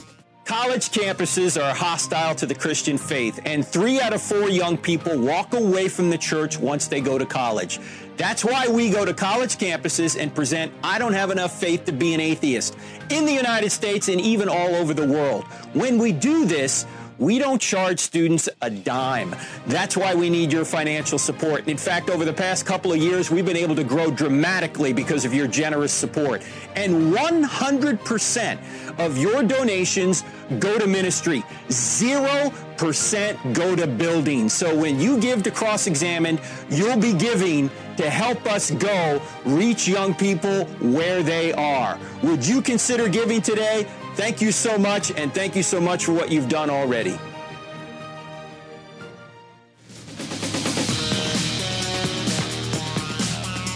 [0.45, 5.17] College campuses are hostile to the Christian faith, and three out of four young people
[5.17, 7.79] walk away from the church once they go to college.
[8.17, 11.91] That's why we go to college campuses and present I Don't Have Enough Faith to
[11.91, 12.77] Be an Atheist
[13.09, 15.45] in the United States and even all over the world.
[15.73, 16.85] When we do this,
[17.19, 19.35] we don't charge students a dime.
[19.67, 21.67] That's why we need your financial support.
[21.67, 25.25] In fact, over the past couple of years, we've been able to grow dramatically because
[25.25, 26.41] of your generous support.
[26.75, 28.59] And 100%
[28.99, 30.23] of your donations
[30.59, 31.43] go to ministry.
[31.69, 34.53] 0% go to buildings.
[34.53, 39.87] So when you give to Cross Examined, you'll be giving to help us go reach
[39.87, 41.99] young people where they are.
[42.23, 43.85] Would you consider giving today?
[44.21, 47.17] Thank you so much, and thank you so much for what you've done already.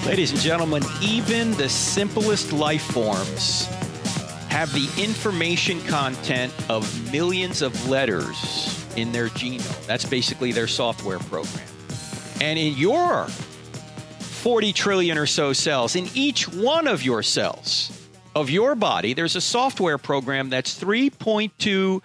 [0.06, 3.66] Ladies and gentlemen, even the simplest life forms
[4.50, 9.88] have the information content of millions of letters in their genome.
[9.88, 11.66] That's basically their software program.
[12.40, 18.05] And in your 40 trillion or so cells, in each one of your cells,
[18.36, 22.02] of your body, there's a software program that's 3.2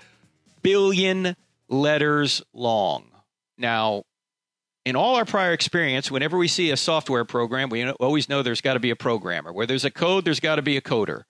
[0.63, 1.37] billion
[1.69, 3.05] letters long.
[3.59, 4.05] Now,
[4.87, 8.61] in all our prior experience, whenever we see a software program, we always know there's
[8.61, 9.53] got to be a programmer.
[9.53, 11.25] Where there's a code, there's got to be a coder.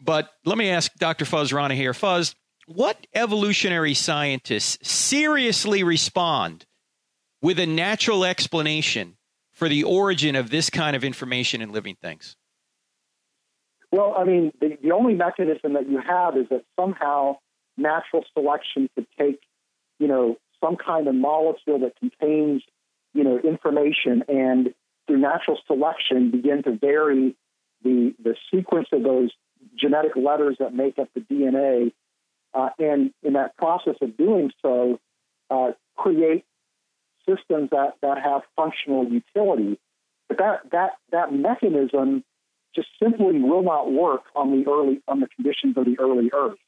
[0.00, 1.24] But let me ask Dr.
[1.24, 1.94] Fuzz Rana here.
[1.94, 2.34] Fuzz,
[2.66, 6.66] what evolutionary scientists seriously respond
[7.40, 9.16] with a natural explanation
[9.52, 12.36] for the origin of this kind of information in living things?
[13.92, 17.38] Well, I mean, the, the only mechanism that you have is that somehow
[17.76, 19.40] natural selection could take,
[19.98, 22.62] you know, some kind of molecule that contains,
[23.14, 24.74] you know, information and
[25.06, 27.36] through natural selection begin to vary
[27.82, 29.30] the, the sequence of those
[29.76, 31.92] genetic letters that make up the DNA.
[32.54, 34.98] Uh, and in that process of doing so,
[35.50, 36.44] uh, create
[37.28, 39.78] systems that, that have functional utility.
[40.28, 42.24] But that, that, that mechanism
[42.76, 46.58] just simply will not work on the early on the conditions of the early Earth.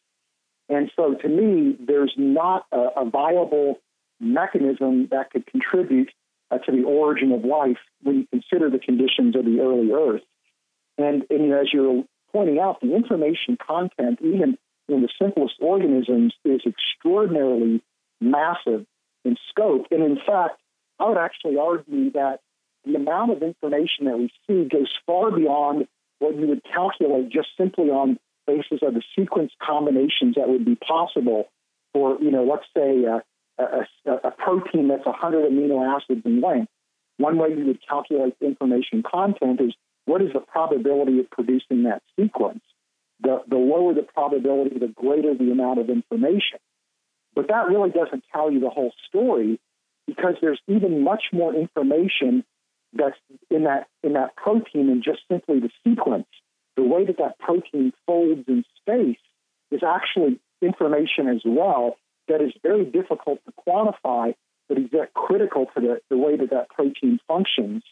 [0.69, 3.81] And so, to me, there's not a, a viable
[4.21, 6.11] mechanism that could contribute
[6.51, 10.23] uh, to the origin of life when you consider the conditions of the early Earth.
[10.97, 16.63] And, and as you're pointing out, the information content, even in the simplest organisms, is
[16.67, 17.83] extraordinarily
[18.21, 18.85] massive
[19.25, 19.87] in scope.
[19.91, 20.61] And in fact,
[20.99, 22.41] I would actually argue that
[22.85, 25.87] the amount of information that we see goes far beyond
[26.19, 30.75] what you would calculate just simply on basis of the sequence combinations that would be
[30.75, 31.49] possible
[31.93, 33.21] for, you know, let's say uh,
[33.59, 36.71] a, a, a protein that's 100 amino acids in length.
[37.19, 39.75] One way you would calculate information content is
[40.07, 42.63] what is the probability of producing that sequence?
[43.21, 46.59] The, the lower the probability, the greater the amount of information.
[47.35, 49.61] But that really doesn't tell you the whole story
[50.07, 52.45] because there's even much more information
[52.93, 53.17] that's
[53.51, 56.27] in that in that protein and just simply the sequence.
[56.77, 59.19] The way that that protein folds in space
[59.71, 61.97] is actually information as well
[62.29, 64.35] that is very difficult to quantify,
[64.69, 67.83] but is that critical to the, the way that that protein functions.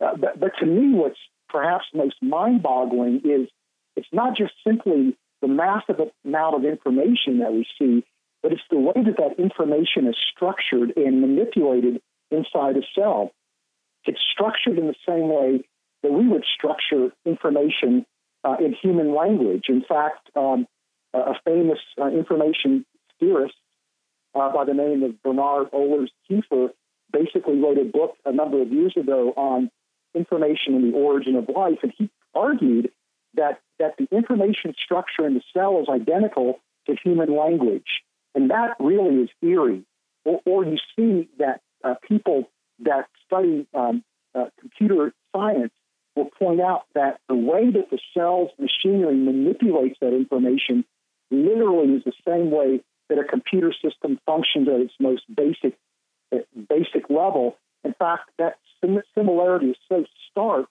[0.00, 1.18] Uh, but, but to me, what's
[1.48, 3.48] perhaps most mind-boggling is
[3.96, 8.04] it's not just simply the massive amount of information that we see,
[8.42, 13.32] but it's the way that that information is structured and manipulated inside a cell.
[14.06, 15.64] It's structured in the same way
[16.02, 18.04] that we would structure information
[18.44, 19.66] uh, in human language.
[19.68, 20.66] In fact, um,
[21.14, 22.84] a famous uh, information
[23.20, 23.54] theorist
[24.34, 26.70] uh, by the name of Bernard Ohlers Kiefer
[27.12, 29.70] basically wrote a book a number of years ago on
[30.14, 32.90] information and the origin of life, and he argued
[33.34, 38.02] that that the information structure in the cell is identical to human language,
[38.34, 39.84] and that really is eerie.
[40.24, 42.48] Or, or you see that uh, people
[42.84, 45.72] that study um, uh, computer science
[46.16, 50.84] will point out that the way that the cell's machinery manipulates that information
[51.30, 55.76] literally is the same way that a computer system functions at its most basic
[56.32, 57.56] uh, basic level.
[57.84, 58.58] In fact, that
[59.14, 60.66] similarity is so stark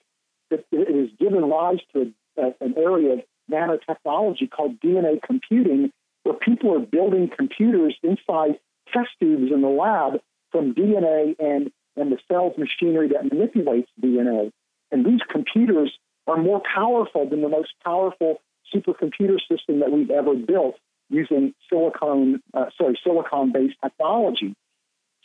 [0.49, 3.19] that it has given rise to a, a, an area of
[3.51, 5.91] nanotechnology called DNA computing,
[6.23, 8.59] where people are building computers inside
[8.93, 10.19] test tubes in the lab
[10.51, 14.51] from DNA and, and the cell's machinery that manipulates DNA.
[14.91, 15.91] And these computers
[16.27, 18.41] are more powerful than the most powerful
[18.73, 20.75] supercomputer system that we've ever built
[21.09, 24.55] using silicon, uh, sorry, silicon-based technology.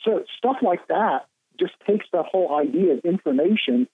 [0.03, 1.27] So stuff like that
[1.59, 3.89] just takes that whole idea of information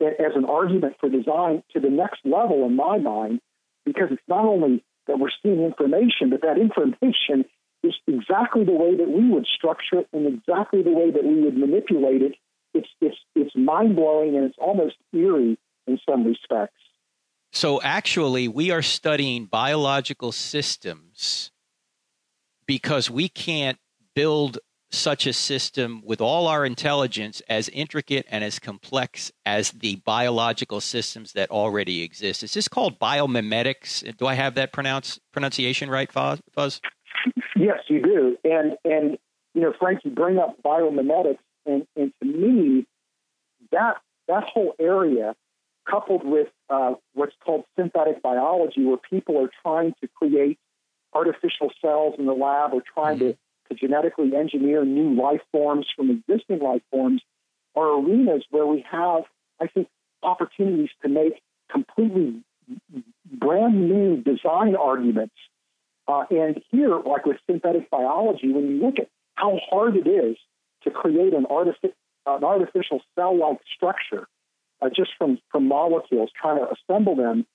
[0.00, 3.40] as an argument for design to the next level in my mind,
[3.84, 7.44] because it's not only that we're seeing information, but that information
[8.06, 11.56] exactly the way that we would structure it and exactly the way that we would
[11.56, 12.34] manipulate it.
[12.74, 16.74] It's it's it's mind blowing and it's almost eerie in some respects.
[17.52, 21.50] So actually, we are studying biological systems
[22.66, 23.78] because we can't
[24.14, 24.58] build
[24.90, 30.80] such a system with all our intelligence as intricate and as complex as the biological
[30.80, 32.42] systems that already exist.
[32.42, 34.16] Is this called biomimetics?
[34.16, 36.80] Do I have that pronounce, pronunciation right, Fuzz?
[37.56, 38.36] Yes, you do.
[38.44, 39.18] And and
[39.54, 42.86] you know, Frank, you bring up biomimetics, and, and to me,
[43.72, 43.96] that
[44.28, 45.34] that whole area,
[45.88, 50.58] coupled with uh, what's called synthetic biology, where people are trying to create
[51.12, 53.30] artificial cells in the lab or trying mm-hmm.
[53.30, 57.22] to to genetically engineer new life forms from existing life forms
[57.74, 59.22] are arenas where we have,
[59.60, 59.88] I think,
[60.22, 62.42] opportunities to make completely
[63.24, 65.34] brand new design arguments.
[66.08, 70.36] Uh, and here, like with synthetic biology, when you look at how hard it is
[70.84, 71.94] to create an, artific-
[72.26, 74.28] an artificial cell-like structure
[74.80, 77.46] uh, just from, from molecules, trying to assemble them,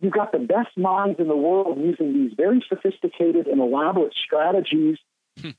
[0.00, 4.98] you've got the best minds in the world using these very sophisticated and elaborate strategies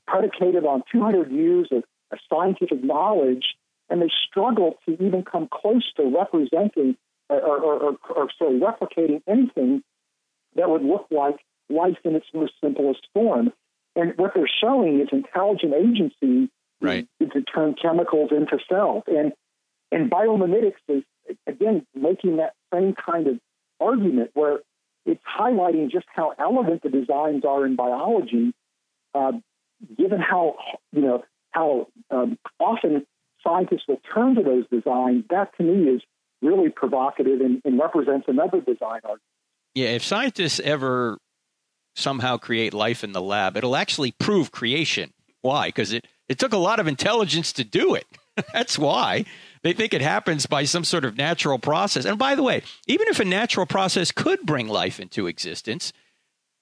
[0.08, 1.84] predicated on 200 years of,
[2.30, 3.56] scientific knowledge,
[3.90, 6.98] and they struggle to even come close to representing
[7.30, 9.82] or, or, or, or sorry, replicating anything
[10.58, 11.38] that would look like
[11.72, 13.52] life in its most simplest form.
[13.96, 16.50] And what they're showing is intelligent agency
[16.82, 17.08] right.
[17.20, 19.04] to turn chemicals into cells.
[19.08, 19.34] And
[19.92, 21.04] and biomimetics is
[21.48, 23.40] again making that same kind of
[23.80, 24.60] argument where
[25.06, 28.54] it's highlighting just how elegant the designs are in biology,
[29.14, 29.34] uh,
[29.98, 30.56] given how
[30.92, 33.06] you know how um, often
[33.44, 35.26] scientists will turn to those designs.
[35.30, 36.02] That to me is
[36.42, 39.22] really provocative and, and represents another design argument.
[39.74, 41.18] Yeah, if scientists ever
[41.96, 45.14] somehow create life in the lab, it'll actually prove creation.
[45.42, 45.68] Why?
[45.68, 48.06] Because it, it took a lot of intelligence to do it.
[48.54, 49.26] That's why.
[49.64, 52.06] They think it happens by some sort of natural process.
[52.06, 55.94] And by the way, even if a natural process could bring life into existence,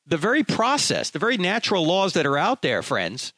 [0.06, 3.32] the very process, the very natural laws that are out there, friends,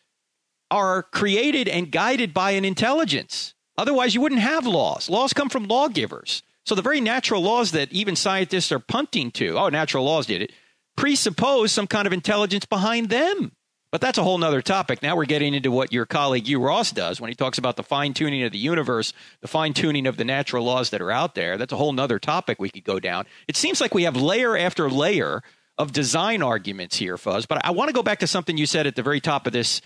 [0.72, 3.54] are created and guided by an intelligence.
[3.78, 5.10] Otherwise, you wouldn't have laws.
[5.10, 6.44] Laws come from lawgivers.
[6.66, 10.42] So the very natural laws that even scientists are punting to, oh, natural laws did
[10.42, 10.52] it,
[10.96, 13.52] presuppose some kind of intelligence behind them.
[13.92, 15.02] But that's a whole other topic.
[15.02, 17.84] Now we're getting into what your colleague Hugh Ross does when he talks about the
[17.84, 21.36] fine tuning of the universe, the fine tuning of the natural laws that are out
[21.36, 21.58] there.
[21.58, 23.26] That's a whole other topic we could go down.
[23.50, 25.44] It seems like we have layer after layer
[25.78, 27.46] of design arguments here, Fuzz.
[27.46, 29.52] But I want to go back to something you said at the very top of
[29.52, 29.82] this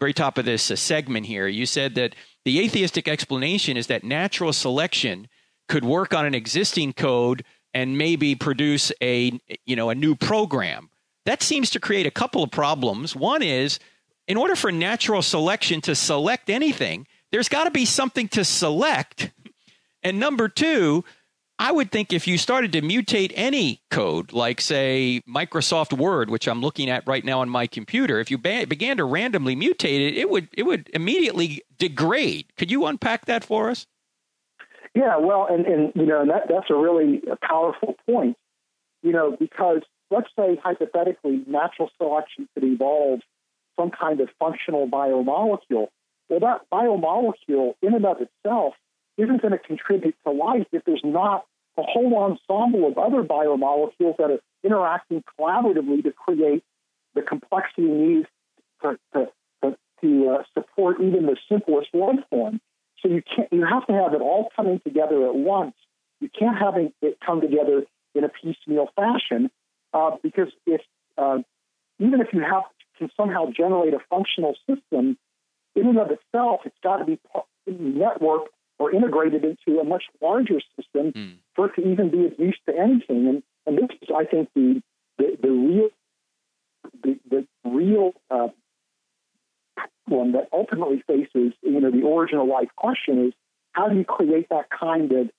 [0.00, 1.46] very top of this uh, segment here.
[1.46, 2.14] You said that
[2.44, 5.28] the atheistic explanation is that natural selection
[5.68, 10.88] could work on an existing code and maybe produce a you know a new program
[11.24, 13.16] that seems to create a couple of problems.
[13.16, 13.78] One is,
[14.28, 19.32] in order for natural selection to select anything, there's got to be something to select.
[20.02, 21.04] And number two,
[21.58, 26.48] I would think if you started to mutate any code, like say Microsoft Word, which
[26.48, 30.08] I'm looking at right now on my computer, if you ba- began to randomly mutate
[30.08, 32.46] it, it would it would immediately degrade.
[32.56, 33.86] Could you unpack that for us?
[34.94, 38.36] Yeah, well, and, and you know and that that's a really powerful point.
[39.02, 43.20] You know, because let's say hypothetically natural selection could evolve
[43.76, 45.88] some kind of functional biomolecule.
[46.28, 48.74] Well, that biomolecule in and of itself
[49.18, 51.44] isn't going to contribute to life if there's not
[51.76, 56.62] a whole ensemble of other biomolecules that are interacting collaboratively to create
[57.14, 58.26] the complexity needed
[58.82, 59.28] to, to,
[59.62, 62.60] to, to uh, support even the simplest life form.
[63.04, 65.74] So you can't, you have to have it all coming together at once.
[66.20, 69.50] You can't have it come together in a piecemeal fashion.
[69.92, 70.80] Uh, because if
[71.18, 71.38] uh,
[71.98, 72.64] even if you have
[72.98, 75.18] can somehow generate a functional system,
[75.76, 77.18] in and of itself, it's got to be
[77.68, 78.46] networked
[78.78, 81.34] or integrated into a much larger system mm.
[81.54, 83.28] for it to even be of use to anything.
[83.28, 84.82] And, and this is, I think, the
[85.18, 85.88] the, the real
[87.02, 88.48] the, the real uh,
[90.06, 93.32] one that ultimately faces you know the original life question is
[93.72, 95.30] how do you create that kind of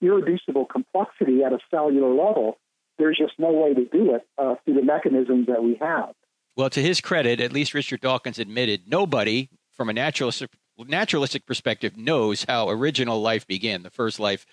[0.00, 2.58] irreducible complexity at a cellular level
[2.98, 6.14] there's just no way to do it uh, through the mechanisms that we have.
[6.56, 11.96] Well, to his credit, at least Richard Dawkins admitted nobody from a naturalistic, naturalistic perspective
[11.96, 14.44] knows how original life began, the first life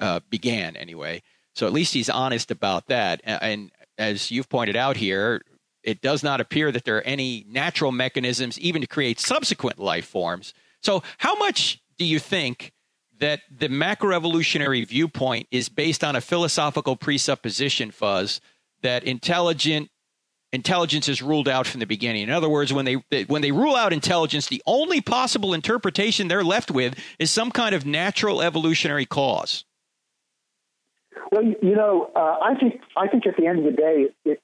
[0.00, 1.22] uh, began anyway.
[1.54, 3.20] So at least he's honest about that.
[3.24, 5.42] And as you've pointed out here,
[5.84, 10.06] it does not appear that there are any natural mechanisms even to create subsequent life
[10.06, 10.54] forms.
[10.80, 12.72] So, how much do you think
[13.20, 18.40] that the macroevolutionary viewpoint is based on a philosophical presupposition, Fuzz,
[18.82, 19.88] that intelligent
[20.52, 22.22] intelligence is ruled out from the beginning.
[22.22, 22.94] In other words, when they
[23.26, 27.74] when they rule out intelligence, the only possible interpretation they're left with is some kind
[27.74, 29.64] of natural evolutionary cause.
[31.32, 34.40] Well, you know, uh, I think I think at the end of the day, it,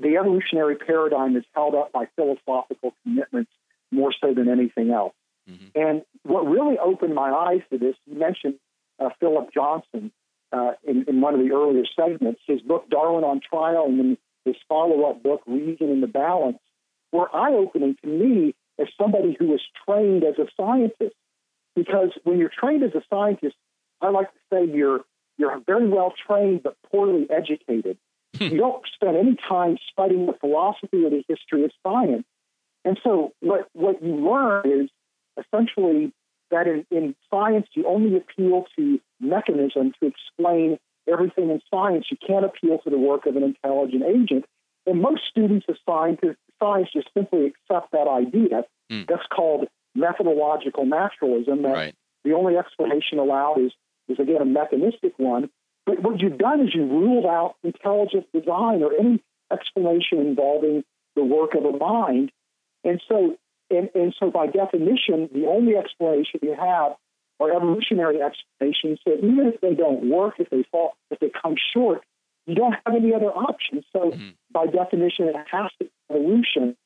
[0.00, 3.50] the evolutionary paradigm is held up by philosophical commitments
[3.90, 5.14] more so than anything else.
[5.48, 5.66] Mm-hmm.
[5.74, 8.54] And what really opened my eyes to this, you mentioned
[8.98, 10.10] uh, Philip Johnson
[10.52, 14.18] uh, in, in, one of the earlier segments, his book Darwin on Trial, and then
[14.44, 16.58] his follow-up book Reason in the Balance,
[17.12, 21.14] were eye-opening to me as somebody who was trained as a scientist.
[21.76, 23.56] Because when you're trained as a scientist,
[24.00, 25.00] I like to say you're
[25.36, 27.98] you're very well trained but poorly educated.
[28.36, 28.44] Hmm.
[28.44, 32.24] you don't spend any time studying the philosophy or the history of science.
[32.84, 34.90] And so what what you learn is
[35.38, 36.12] essentially
[36.50, 40.78] that in, in science you only appeal to mechanism to explain
[41.10, 42.06] everything in science.
[42.10, 44.44] You can't appeal to the work of an intelligent agent.
[44.86, 46.20] And most students of science,
[46.62, 48.64] science just simply accept that idea.
[48.90, 49.06] Mm.
[49.08, 51.62] That's called methodological naturalism.
[51.62, 51.94] That right.
[52.24, 53.72] the only explanation allowed is,
[54.08, 55.50] is again a mechanistic one.
[55.86, 59.22] But what you've done is you ruled out intelligent design or any
[59.52, 62.32] explanation involving the work of a mind.
[62.84, 63.36] And so
[63.70, 66.92] and, and so by definition, the only explanation you have
[67.40, 71.56] are evolutionary explanations that even if they don't work, if they fall, if they come
[71.72, 72.02] short,
[72.46, 73.84] you don't have any other options.
[73.92, 74.30] So mm-hmm.
[74.52, 76.76] by definition, it has to be evolution.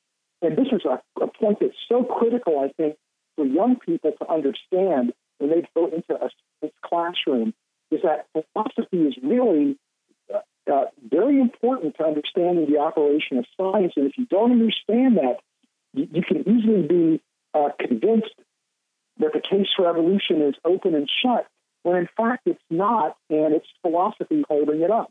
[0.40, 2.96] And this is a, a point that's so critical, I think,
[3.36, 7.55] for young people to understand when they go into a classroom
[7.91, 9.76] is that philosophy is really
[10.32, 13.95] uh, uh, very important to understanding the operation of science.
[13.97, 15.36] And if you don't understand that,
[15.95, 17.22] you, you can easily be
[17.55, 18.34] uh, convinced
[19.18, 21.47] that the case for evolution is open and shut,
[21.82, 25.11] when in fact it's not, and it's philosophy holding it up.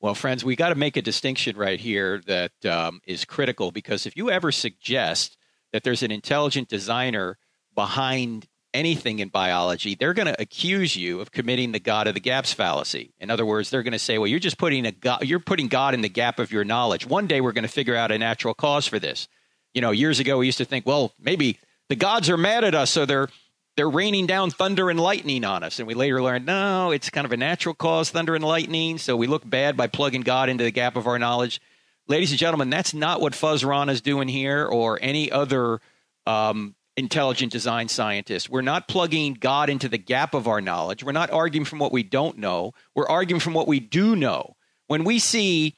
[0.00, 4.06] Well, friends, we got to make a distinction right here that um, is critical because
[4.06, 5.36] if you ever suggest
[5.72, 7.38] that there's an intelligent designer
[7.74, 12.20] behind anything in biology, they're going to accuse you of committing the God of the
[12.20, 13.12] gaps fallacy.
[13.18, 15.68] In other words, they're going to say, "Well, you're just putting a God, you're putting
[15.68, 17.06] God in the gap of your knowledge.
[17.06, 19.28] One day we're going to figure out a natural cause for this."
[19.74, 21.58] You know, years ago we used to think, "Well, maybe
[21.88, 23.28] the gods are mad at us, so they're
[23.76, 27.24] they're raining down thunder and lightning on us." And we later learned, no, it's kind
[27.24, 28.98] of a natural cause, thunder and lightning.
[28.98, 31.60] So we look bad by plugging God into the gap of our knowledge.
[32.08, 35.80] Ladies and gentlemen, that's not what Fuzz Rana is doing here, or any other
[36.26, 38.48] um, intelligent design scientists.
[38.48, 41.02] We're not plugging God into the gap of our knowledge.
[41.02, 42.74] We're not arguing from what we don't know.
[42.94, 44.54] We're arguing from what we do know.
[44.86, 45.74] When we see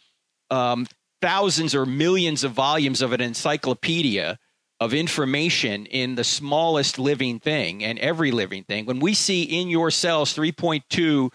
[0.50, 0.86] um,
[1.22, 4.38] thousands or millions of volumes of an encyclopedia
[4.80, 9.68] of information in the smallest living thing and every living thing, when we see in
[9.68, 11.30] your cells 3.2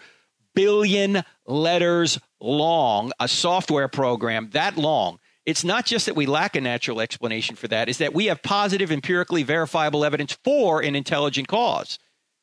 [0.54, 5.18] billion letters long, a software program that long,
[5.48, 8.42] it's not just that we lack a natural explanation for that, is that we have
[8.42, 11.98] positive, empirically verifiable evidence for an intelligent cause.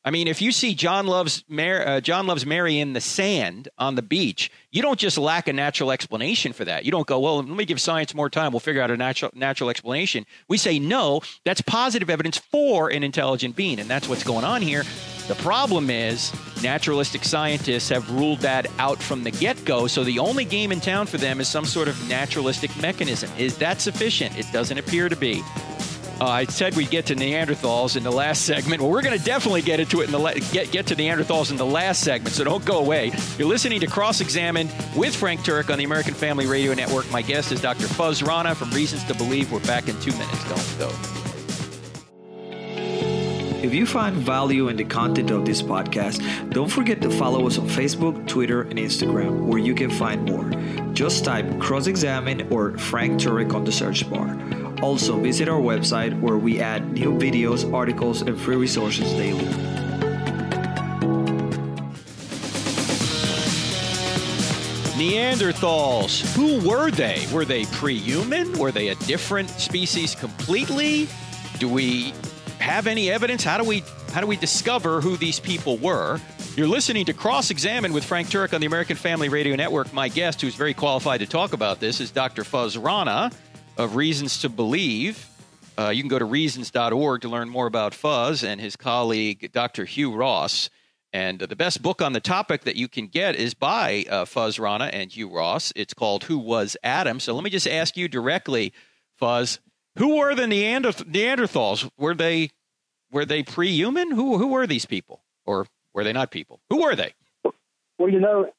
[0.06, 3.68] I mean, if you see John loves Mary, uh, John loves Mary in the sand
[3.76, 6.84] on the beach, you don't just lack a natural explanation for that.
[6.84, 8.52] You don't go, well, let me give science more time.
[8.52, 10.24] We'll figure out a natural natural explanation.
[10.46, 11.22] We say no.
[11.44, 14.84] That's positive evidence for an intelligent being, and that's what's going on here.
[15.26, 16.32] The problem is
[16.62, 19.88] naturalistic scientists have ruled that out from the get go.
[19.88, 23.28] So the only game in town for them is some sort of naturalistic mechanism.
[23.38, 24.38] Is that sufficient?
[24.38, 25.42] It doesn't appear to be.
[26.18, 28.80] Uh, I said we'd get to Neanderthals in the last segment.
[28.80, 31.50] Well, we're going to definitely get into it in the la- get get to Neanderthals
[31.50, 32.34] in the last segment.
[32.34, 33.12] So don't go away.
[33.36, 37.10] You're listening to Cross Examine with Frank Turek on the American Family Radio Network.
[37.10, 37.86] My guest is Dr.
[37.86, 39.52] Fuzz Rana from Reasons to Believe.
[39.52, 40.48] We're back in two minutes.
[40.48, 40.96] Don't go.
[43.62, 47.58] If you find value in the content of this podcast, don't forget to follow us
[47.58, 50.48] on Facebook, Twitter, and Instagram, where you can find more.
[50.92, 54.38] Just type Cross Examine or Frank Turek on the search bar.
[54.82, 59.46] Also, visit our website where we add new videos, articles, and free resources daily.
[64.96, 66.34] Neanderthals.
[66.34, 67.26] Who were they?
[67.32, 68.58] Were they pre human?
[68.58, 71.08] Were they a different species completely?
[71.58, 72.12] Do we
[72.58, 73.44] have any evidence?
[73.44, 76.18] How do we how do we discover who these people were?
[76.56, 79.92] You're listening to Cross Examine with Frank Turek on the American Family Radio Network.
[79.92, 82.44] My guest, who's very qualified to talk about this, is Dr.
[82.44, 83.30] Fuzz Rana
[83.76, 85.28] of Reasons to Believe.
[85.78, 89.84] Uh, you can go to reasons.org to learn more about Fuzz and his colleague, Dr.
[89.84, 90.70] Hugh Ross.
[91.12, 94.24] And uh, the best book on the topic that you can get is by uh,
[94.24, 95.72] Fuzz Rana and Hugh Ross.
[95.76, 97.20] It's called Who Was Adam?
[97.20, 98.72] So let me just ask you directly,
[99.16, 99.60] Fuzz,
[99.98, 101.90] who were the Neanderthals?
[101.98, 102.50] Were they
[103.10, 104.10] were they pre-human?
[104.10, 106.60] Who who were these people, or were they not people?
[106.68, 107.14] Who were they?
[107.98, 108.50] Well, you know,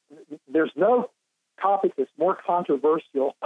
[0.52, 1.10] there's no
[1.60, 3.36] topic that's more controversial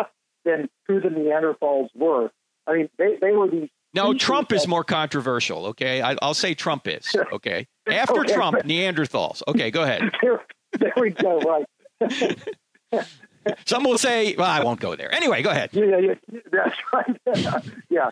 [0.45, 2.31] than who the Neanderthals were.
[2.67, 3.69] I mean, they, they were these.
[3.95, 5.67] No, Trump is more controversial.
[5.67, 7.15] Okay, I, will say Trump is.
[7.33, 8.35] Okay, after okay.
[8.35, 9.43] Trump, Neanderthals.
[9.49, 10.11] Okay, go ahead.
[10.23, 10.41] There,
[10.79, 11.65] there we go.
[12.01, 12.39] Right.
[13.67, 15.15] Some will say, well, I won't go there.
[15.15, 15.69] Anyway, go ahead.
[15.73, 17.65] Yeah, yeah, yeah that's right.
[17.91, 18.11] yeah,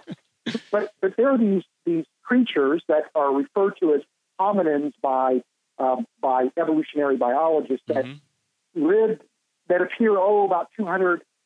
[0.70, 4.03] but but there are these these creatures that are referred to as
[4.39, 5.43] hominins by
[5.78, 8.87] um, by evolutionary biologists that mm-hmm.
[8.87, 9.22] lived
[9.68, 10.68] that appear oh about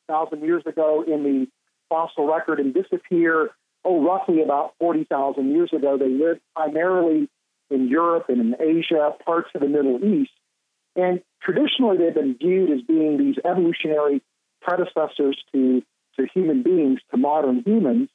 [0.09, 1.47] 200,000 years ago in the
[1.89, 3.51] fossil record and disappear
[3.85, 5.99] oh roughly about 40,000 years ago.
[5.99, 7.29] They lived primarily
[7.71, 10.33] in Europe and in Asia, parts of the Middle East,
[10.97, 14.23] and traditionally they've been viewed as being these evolutionary
[14.61, 15.83] predecessors to
[16.17, 18.09] to human beings, to modern humans.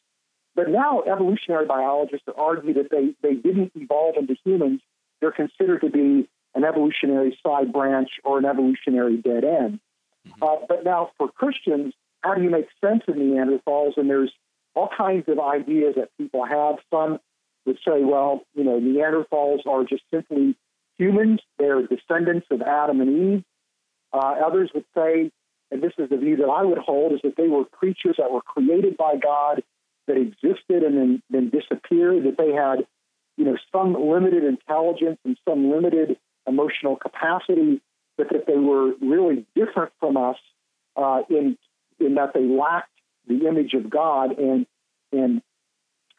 [0.55, 4.81] But now evolutionary biologists argue that they, they didn't evolve into humans.
[5.19, 9.79] They're considered to be an evolutionary side branch or an evolutionary dead end.
[10.27, 10.43] Mm-hmm.
[10.43, 13.97] Uh, but now for Christians, how do you make sense of Neanderthals?
[13.97, 14.31] And there's
[14.75, 16.75] all kinds of ideas that people have.
[16.91, 17.19] Some
[17.65, 20.55] would say, well, you know, Neanderthals are just simply
[20.97, 21.39] humans.
[21.57, 23.43] They're descendants of Adam and Eve.
[24.11, 25.31] Uh, others would say,
[25.71, 28.31] and this is the view that I would hold, is that they were creatures that
[28.31, 29.63] were created by God
[30.07, 32.87] that existed and then, then disappeared, that they had,
[33.37, 36.17] you know, some limited intelligence and some limited
[36.47, 37.81] emotional capacity,
[38.19, 40.35] but that they were really different from us
[40.97, 41.57] uh, in
[41.99, 42.91] in that they lacked
[43.27, 44.67] the image of God and
[45.13, 45.41] and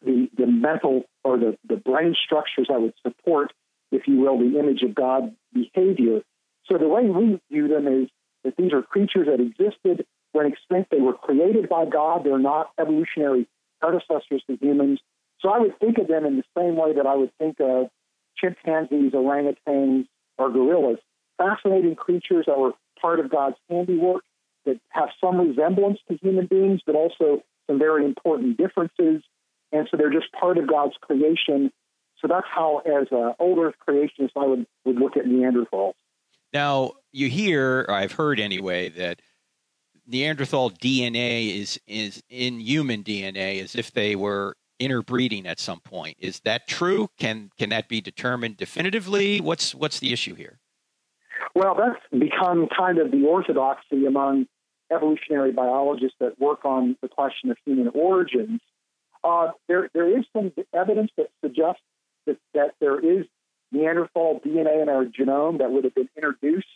[0.03, 3.53] the the mental or the, the brain structures that would support,
[3.91, 6.21] if you will, the image of God behavior.
[6.65, 8.09] So the way we view them is
[8.43, 10.89] that these are creatures that existed when extinct.
[10.89, 12.23] They were created by God.
[12.23, 13.47] They're not evolutionary
[13.79, 14.99] predecessors to humans.
[15.39, 17.89] So I would think of them in the same way that I would think of
[18.37, 20.07] chimpanzees, orangutans,
[20.39, 20.97] or gorillas.
[21.41, 24.23] Fascinating creatures that were part of God's handiwork
[24.65, 29.23] that have some resemblance to human beings, but also some very important differences.
[29.71, 31.71] And so they're just part of God's creation.
[32.19, 35.93] So that's how, as an old Earth creationist, I would, would look at Neanderthals.
[36.53, 39.21] Now, you hear, or I've heard anyway, that
[40.05, 46.17] Neanderthal DNA is, is in human DNA as if they were interbreeding at some point.
[46.19, 47.09] Is that true?
[47.17, 49.39] Can can that be determined definitively?
[49.39, 50.59] What's what's the issue here?
[51.55, 54.47] Well, that's become kind of the orthodoxy among
[54.91, 58.61] evolutionary biologists that work on the question of human origins.
[59.23, 61.81] Uh, there, there is some evidence that suggests
[62.25, 63.25] that, that there is
[63.71, 66.67] Neanderthal DNA in our genome that would have been introduced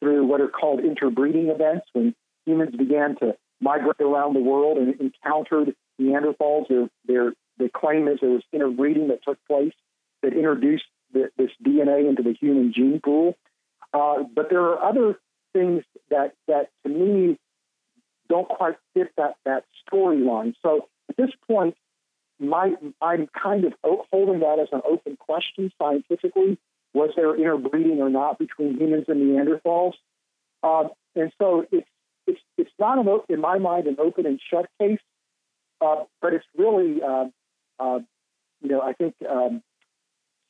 [0.00, 2.14] through what are called interbreeding events when
[2.46, 6.68] humans began to migrate around the world and encountered Neanderthals.
[6.68, 9.74] Their, their, the claim is there was interbreeding that took place
[10.22, 13.36] that introduced the, this DNA into the human gene pool.
[13.92, 15.18] Uh, but there are other
[15.52, 17.38] things that, that to me
[18.28, 20.54] don't quite fit that, that storyline.
[20.62, 21.76] So at this point,
[22.38, 26.58] my, I'm kind of holding that as an open question scientifically.
[26.94, 29.92] Was there interbreeding or not between humans and Neanderthals?
[30.62, 31.88] Uh, and so it's,
[32.26, 35.00] it's, it's not, an, in my mind, an open and shut case,
[35.80, 37.26] uh, but it's really, uh,
[37.78, 37.98] uh
[38.62, 39.62] you know, I think um,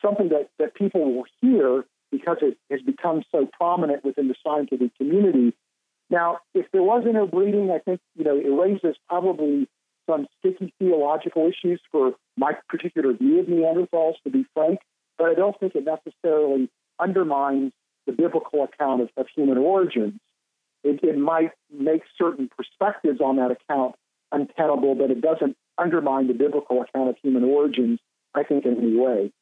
[0.02, 4.96] something that, that people will hear because it has become so prominent within the scientific
[4.96, 5.54] community.
[6.08, 9.68] Now, if there was interbreeding, I think you know it raises probably
[10.08, 14.80] some sticky theological issues for my particular view of Neanderthals, to be frank.
[15.18, 17.72] But I don't think it necessarily undermines
[18.06, 20.18] the biblical account of, of human origins.
[20.82, 23.94] It, it might make certain perspectives on that account
[24.32, 28.00] untenable, but it doesn't undermine the biblical account of human origins,
[28.34, 29.32] I think, in any way.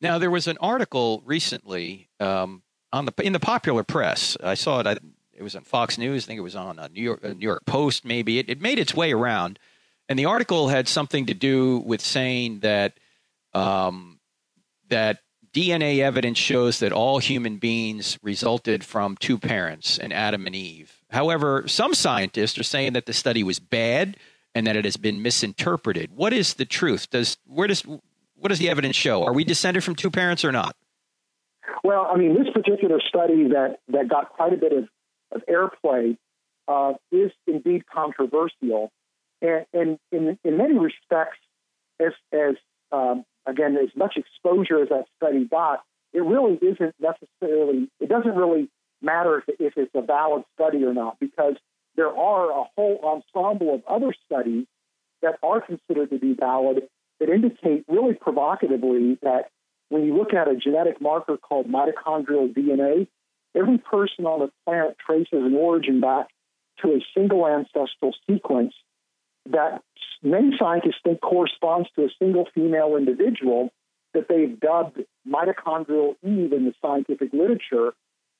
[0.00, 4.36] Now, there was an article recently um, on the in the popular press.
[4.42, 4.86] I saw it.
[4.86, 4.96] I,
[5.32, 6.24] it was on Fox News.
[6.24, 8.04] I think it was on uh, New York uh, New York Post.
[8.04, 9.58] Maybe it, it made its way around,
[10.08, 12.98] and the article had something to do with saying that
[13.54, 14.20] um,
[14.88, 15.18] that
[15.52, 21.02] DNA evidence shows that all human beings resulted from two parents, and Adam and Eve.
[21.10, 24.16] However, some scientists are saying that the study was bad
[24.54, 26.10] and that it has been misinterpreted.
[26.14, 27.10] What is the truth?
[27.10, 27.84] Does where does
[28.38, 29.24] what does the evidence show?
[29.24, 30.76] Are we descended from two parents or not?
[31.84, 34.88] Well, I mean, this particular study that, that got quite a bit of,
[35.32, 36.16] of airplay
[36.66, 38.90] uh, is indeed controversial.
[39.40, 41.38] And, and in, in many respects,
[42.00, 42.56] as, as
[42.92, 45.82] um, again, as much exposure as that study got,
[46.12, 48.68] it really isn't necessarily, it doesn't really
[49.02, 51.54] matter if, if it's a valid study or not, because
[51.96, 54.66] there are a whole ensemble of other studies
[55.22, 56.88] that are considered to be valid
[57.20, 59.50] that indicate really provocatively that
[59.88, 63.08] when you look at a genetic marker called mitochondrial DNA,
[63.56, 66.28] every person on the planet traces an origin back
[66.82, 68.74] to a single ancestral sequence
[69.50, 69.82] that
[70.22, 73.70] many scientists think corresponds to a single female individual
[74.14, 77.94] that they've dubbed mitochondrial Eve in the scientific literature.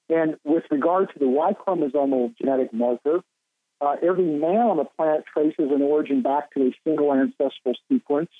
[0.08, 3.20] And with regard to the Y chromosomal genetic marker,
[3.80, 8.30] uh, every man on the planet traces an origin back to a single ancestral sequence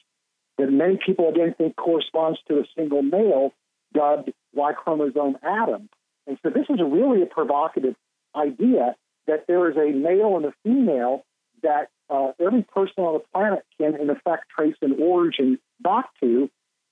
[0.59, 3.53] that many people again think corresponds to a single male
[3.95, 5.89] dubbed Y chromosome Adam.
[6.27, 7.95] And so this is really a provocative
[8.37, 8.97] idea
[9.27, 11.25] that there is a male and a female
[11.63, 16.51] that uh, every person on the planet can, in effect, trace an origin back to.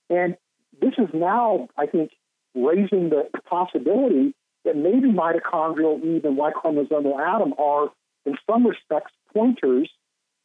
[0.09, 0.37] And
[0.79, 2.11] this is now, I think,
[2.55, 4.33] raising the possibility
[4.65, 7.89] that maybe mitochondrial Eve and Y chromosomal Adam are,
[8.25, 9.89] in some respects, pointers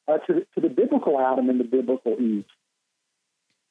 [0.09, 2.45] uh, to, the, to the biblical Adam and the biblical Eve.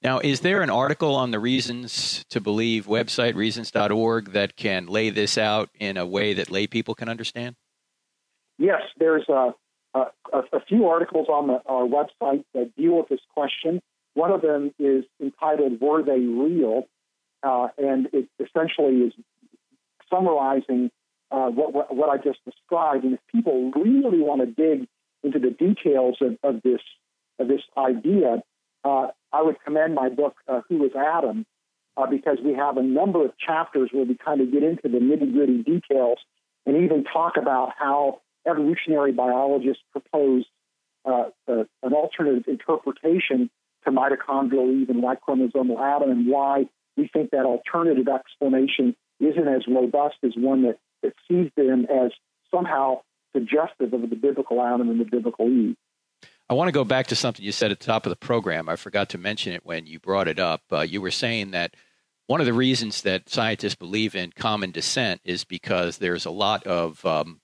[0.03, 5.11] Now, is there an article on the Reasons to Believe website, reasons.org, that can lay
[5.11, 7.55] this out in a way that lay people can understand?
[8.57, 9.53] Yes, there's a,
[9.93, 13.79] a, a few articles on the, our website that deal with this question.
[14.15, 16.87] One of them is entitled Were They Real?
[17.43, 19.13] Uh, and it essentially is
[20.09, 20.89] summarizing
[21.31, 23.03] uh, what, what, what, I just described.
[23.03, 24.87] And if people really want to dig
[25.23, 26.81] into the details of, of this
[27.39, 28.43] this idea,
[28.83, 31.45] uh, I would commend my book, uh, Who is Adam,
[31.97, 34.99] uh, because we have a number of chapters where we kind of get into the
[34.99, 36.19] nitty gritty details
[36.65, 40.45] and even talk about how evolutionary biologists propose
[41.05, 43.49] uh, uh, an alternative interpretation
[43.83, 46.65] to mitochondrial even Y chromosomal Adam and why
[46.97, 52.11] we think that alternative explanation isn't as robust as one that, that sees them as
[52.53, 53.01] somehow
[53.33, 55.75] suggestive of the biblical Adam and the biblical Eve.
[56.51, 58.67] I want to go back to something you said at the top of the program.
[58.67, 60.63] I forgot to mention it when you brought it up.
[60.69, 61.77] Uh, you were saying that
[62.27, 66.67] one of the reasons that scientists believe in common descent is because there's a lot
[66.67, 67.39] of um,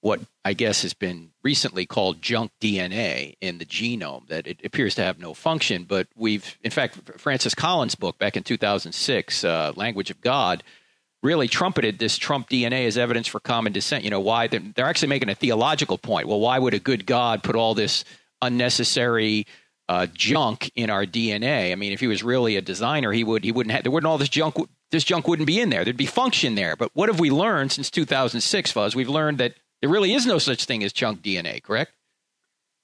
[0.00, 4.96] what I guess has been recently called junk DNA in the genome that it appears
[4.96, 5.84] to have no function.
[5.84, 10.64] But we've, in fact, Francis Collins' book back in 2006, uh, Language of God,
[11.22, 14.02] really trumpeted this Trump DNA as evidence for common descent.
[14.02, 16.26] You know, why they're, they're actually making a theological point.
[16.26, 18.04] Well, why would a good God put all this
[18.42, 19.46] unnecessary
[19.88, 21.72] uh, junk in our DNA?
[21.72, 24.10] I mean, if he was really a designer, he would he wouldn't have there wouldn't
[24.10, 24.56] all this junk
[24.90, 25.84] this junk wouldn't be in there.
[25.84, 26.76] There'd be function there.
[26.76, 28.94] But what have we learned since 2006, Fuzz?
[28.94, 31.92] We've learned that there really is no such thing as junk DNA, correct?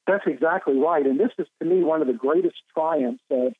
[0.07, 1.05] That's exactly right.
[1.05, 3.53] And this is, to me, one of the greatest triumphs of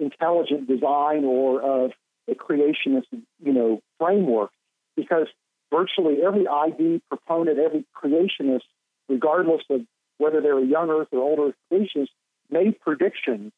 [0.00, 1.92] intelligent design or of
[2.26, 4.50] the creationist, you know, framework,
[4.96, 5.28] because
[5.72, 8.62] virtually every ID proponent, every creationist,
[9.08, 9.82] regardless of
[10.22, 12.10] whether they're a young Earth or old Earth creationist,
[12.50, 13.52] made predictions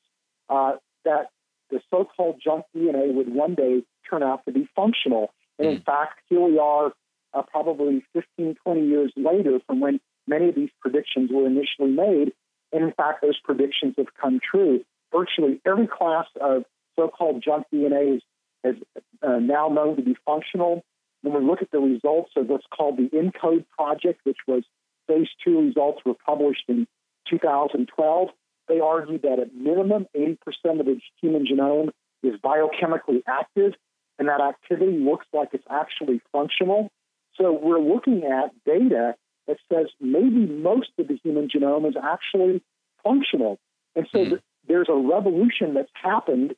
[0.48, 0.72] uh,
[1.04, 1.28] that
[1.70, 5.30] the so-called junk DNA would one day turn out to be functional.
[5.58, 5.84] And in mm.
[5.84, 6.92] fact, here we are
[7.34, 12.32] uh, probably 15, 20 years later from when many of these predictions were initially made.
[12.72, 14.84] And in fact, those predictions have come true.
[15.12, 16.64] Virtually every class of
[16.96, 18.22] so called junk DNA is,
[18.64, 18.82] is
[19.22, 20.82] uh, now known to be functional.
[21.22, 24.64] When we look at the results of what's called the ENCODE project, which was
[25.06, 26.86] phase two results were published in
[27.28, 28.28] 2012,
[28.68, 30.36] they argued that at minimum 80%
[30.80, 31.90] of the human genome
[32.22, 33.74] is biochemically active,
[34.18, 36.90] and that activity looks like it's actually functional.
[37.34, 42.62] So we're looking at data that says maybe most of the human genome is actually
[43.02, 43.58] functional.
[43.94, 44.34] And so mm-hmm.
[44.66, 46.54] there's a revolution that's happened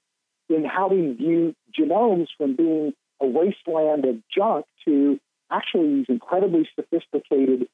[0.48, 5.18] in how we view genomes from being a wasteland of junk to
[5.50, 7.68] actually these incredibly sophisticated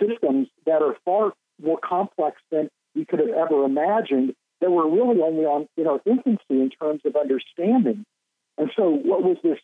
[0.00, 1.32] systems that are far
[1.62, 6.00] more complex than we could have ever imagined that were really only on in our
[6.06, 8.04] infancy in terms of understanding.
[8.56, 9.58] And so what was this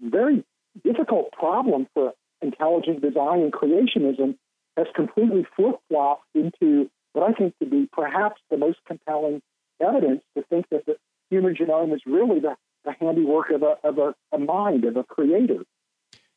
[0.00, 0.44] very
[0.82, 2.12] difficult problem for
[2.42, 4.36] intelligent design and creationism
[4.76, 9.40] has completely flip flopped into what I think to be perhaps the most compelling
[9.80, 10.96] evidence to think that the
[11.30, 15.04] human genome is really the, the handiwork of, a, of a, a mind, of a
[15.04, 15.64] creator.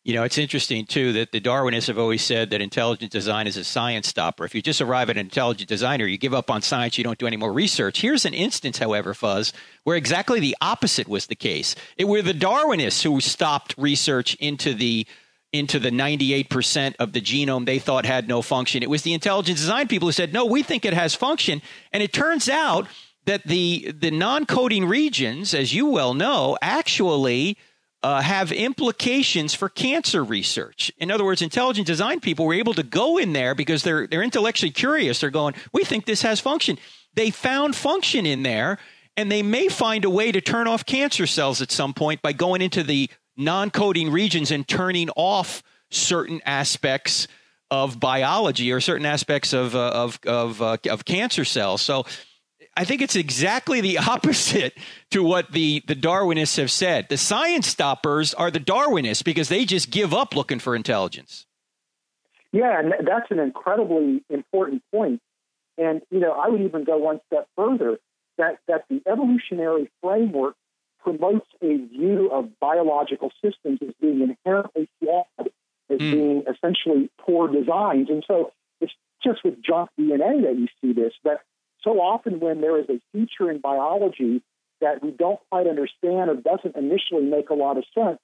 [0.08, 3.58] You know, it's interesting too that the Darwinists have always said that intelligent design is
[3.58, 4.45] a science stopper.
[4.45, 7.20] If you just arrive at an intelligent designer, you give up on science, you don't
[7.20, 7.99] do any more research.
[7.99, 9.51] Here's an instance, however, Fuzz,
[9.84, 11.76] where exactly the opposite was the case.
[11.97, 15.05] It were the Darwinists who stopped research into the
[15.51, 18.84] into the 98% of the genome they thought had no function.
[18.84, 21.62] It was the intelligent design people who said, no, we think it has function.
[21.91, 22.88] And it turns out
[23.26, 27.58] that the, the non coding regions, as you well know, actually
[28.04, 30.91] uh, have implications for cancer research.
[30.98, 34.24] In other words, intelligent design people were able to go in there because they're, they're
[34.24, 35.20] intellectually curious.
[35.20, 36.78] They're going, we think this has function.
[37.16, 38.78] They found function in there.
[39.18, 42.34] And they may find a way to turn off cancer cells at some point by
[42.34, 47.28] going into the non coding regions and turning off certain aspects
[47.72, 51.82] of biology or certain aspects of, uh, of, of, uh, of cancer cells.
[51.82, 52.06] So
[52.78, 54.78] I think it's exactly the opposite
[55.09, 57.09] to what the, the Darwinists have said.
[57.09, 61.47] The science stoppers are the Darwinists because they just give up looking for intelligence.
[62.51, 65.21] Yeah, and that's an incredibly important point.
[65.78, 67.97] And, you know, I would even go one step further
[68.38, 70.55] that, that the evolutionary framework
[71.03, 75.49] promotes a view of biological systems as being inherently flawed,
[75.89, 76.11] as mm.
[76.11, 78.09] being essentially poor designs.
[78.09, 78.51] And so
[78.82, 81.41] it's just with junk DNA that you see this, that
[81.88, 84.42] so often when there is a feature in biology
[84.82, 88.20] that we don't quite understand or doesn't initially make a lot of sense,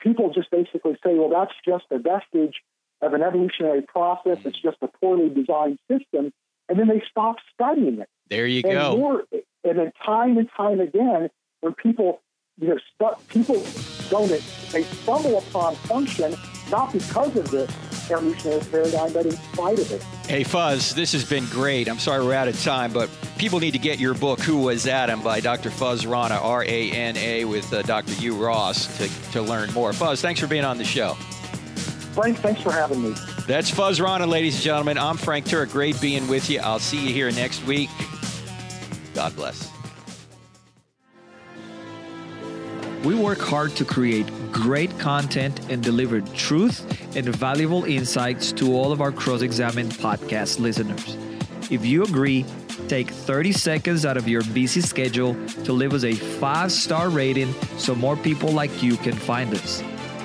[0.00, 2.56] people just basically say, well, that's just a vestige
[3.02, 4.38] of an evolutionary process.
[4.44, 6.32] It's just a poorly designed system.
[6.68, 8.08] And then they stop studying it.
[8.30, 8.96] There you and go.
[8.96, 9.24] More,
[9.64, 11.28] and then time and time again,
[11.60, 12.22] when people,
[12.58, 13.62] you know, stu- people
[14.08, 14.28] don't,
[14.72, 16.34] they stumble upon function
[16.70, 17.72] not because of the
[18.12, 20.02] evolutionary paradigm, but in spite of it.
[20.28, 21.88] Hey, Fuzz, this has been great.
[21.88, 24.86] I'm sorry we're out of time, but people need to get your book, Who Was
[24.86, 25.70] Adam, by Dr.
[25.70, 28.12] Fuzz Rana, R A N A, with uh, Dr.
[28.12, 29.92] Hugh Ross to, to learn more.
[29.92, 31.14] Fuzz, thanks for being on the show.
[32.14, 33.14] Frank, thanks for having me.
[33.46, 34.98] That's Fuzz Rana, ladies and gentlemen.
[34.98, 35.70] I'm Frank Turek.
[35.70, 36.60] Great being with you.
[36.60, 37.90] I'll see you here next week.
[39.14, 39.70] God bless.
[43.04, 46.80] We work hard to create great content and deliver truth
[47.16, 51.16] and valuable insights to all of our cross examined podcast listeners.
[51.70, 52.44] If you agree,
[52.88, 55.34] take 30 seconds out of your busy schedule
[55.64, 59.82] to leave us a five star rating so more people like you can find us.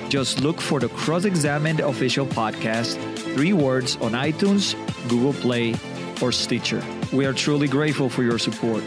[0.08, 2.96] Just look for the Cross Examined Official Podcast,
[3.34, 4.74] three words on iTunes,
[5.08, 5.74] Google Play,
[6.22, 6.82] or Stitcher.
[7.12, 8.82] We are truly grateful for your support.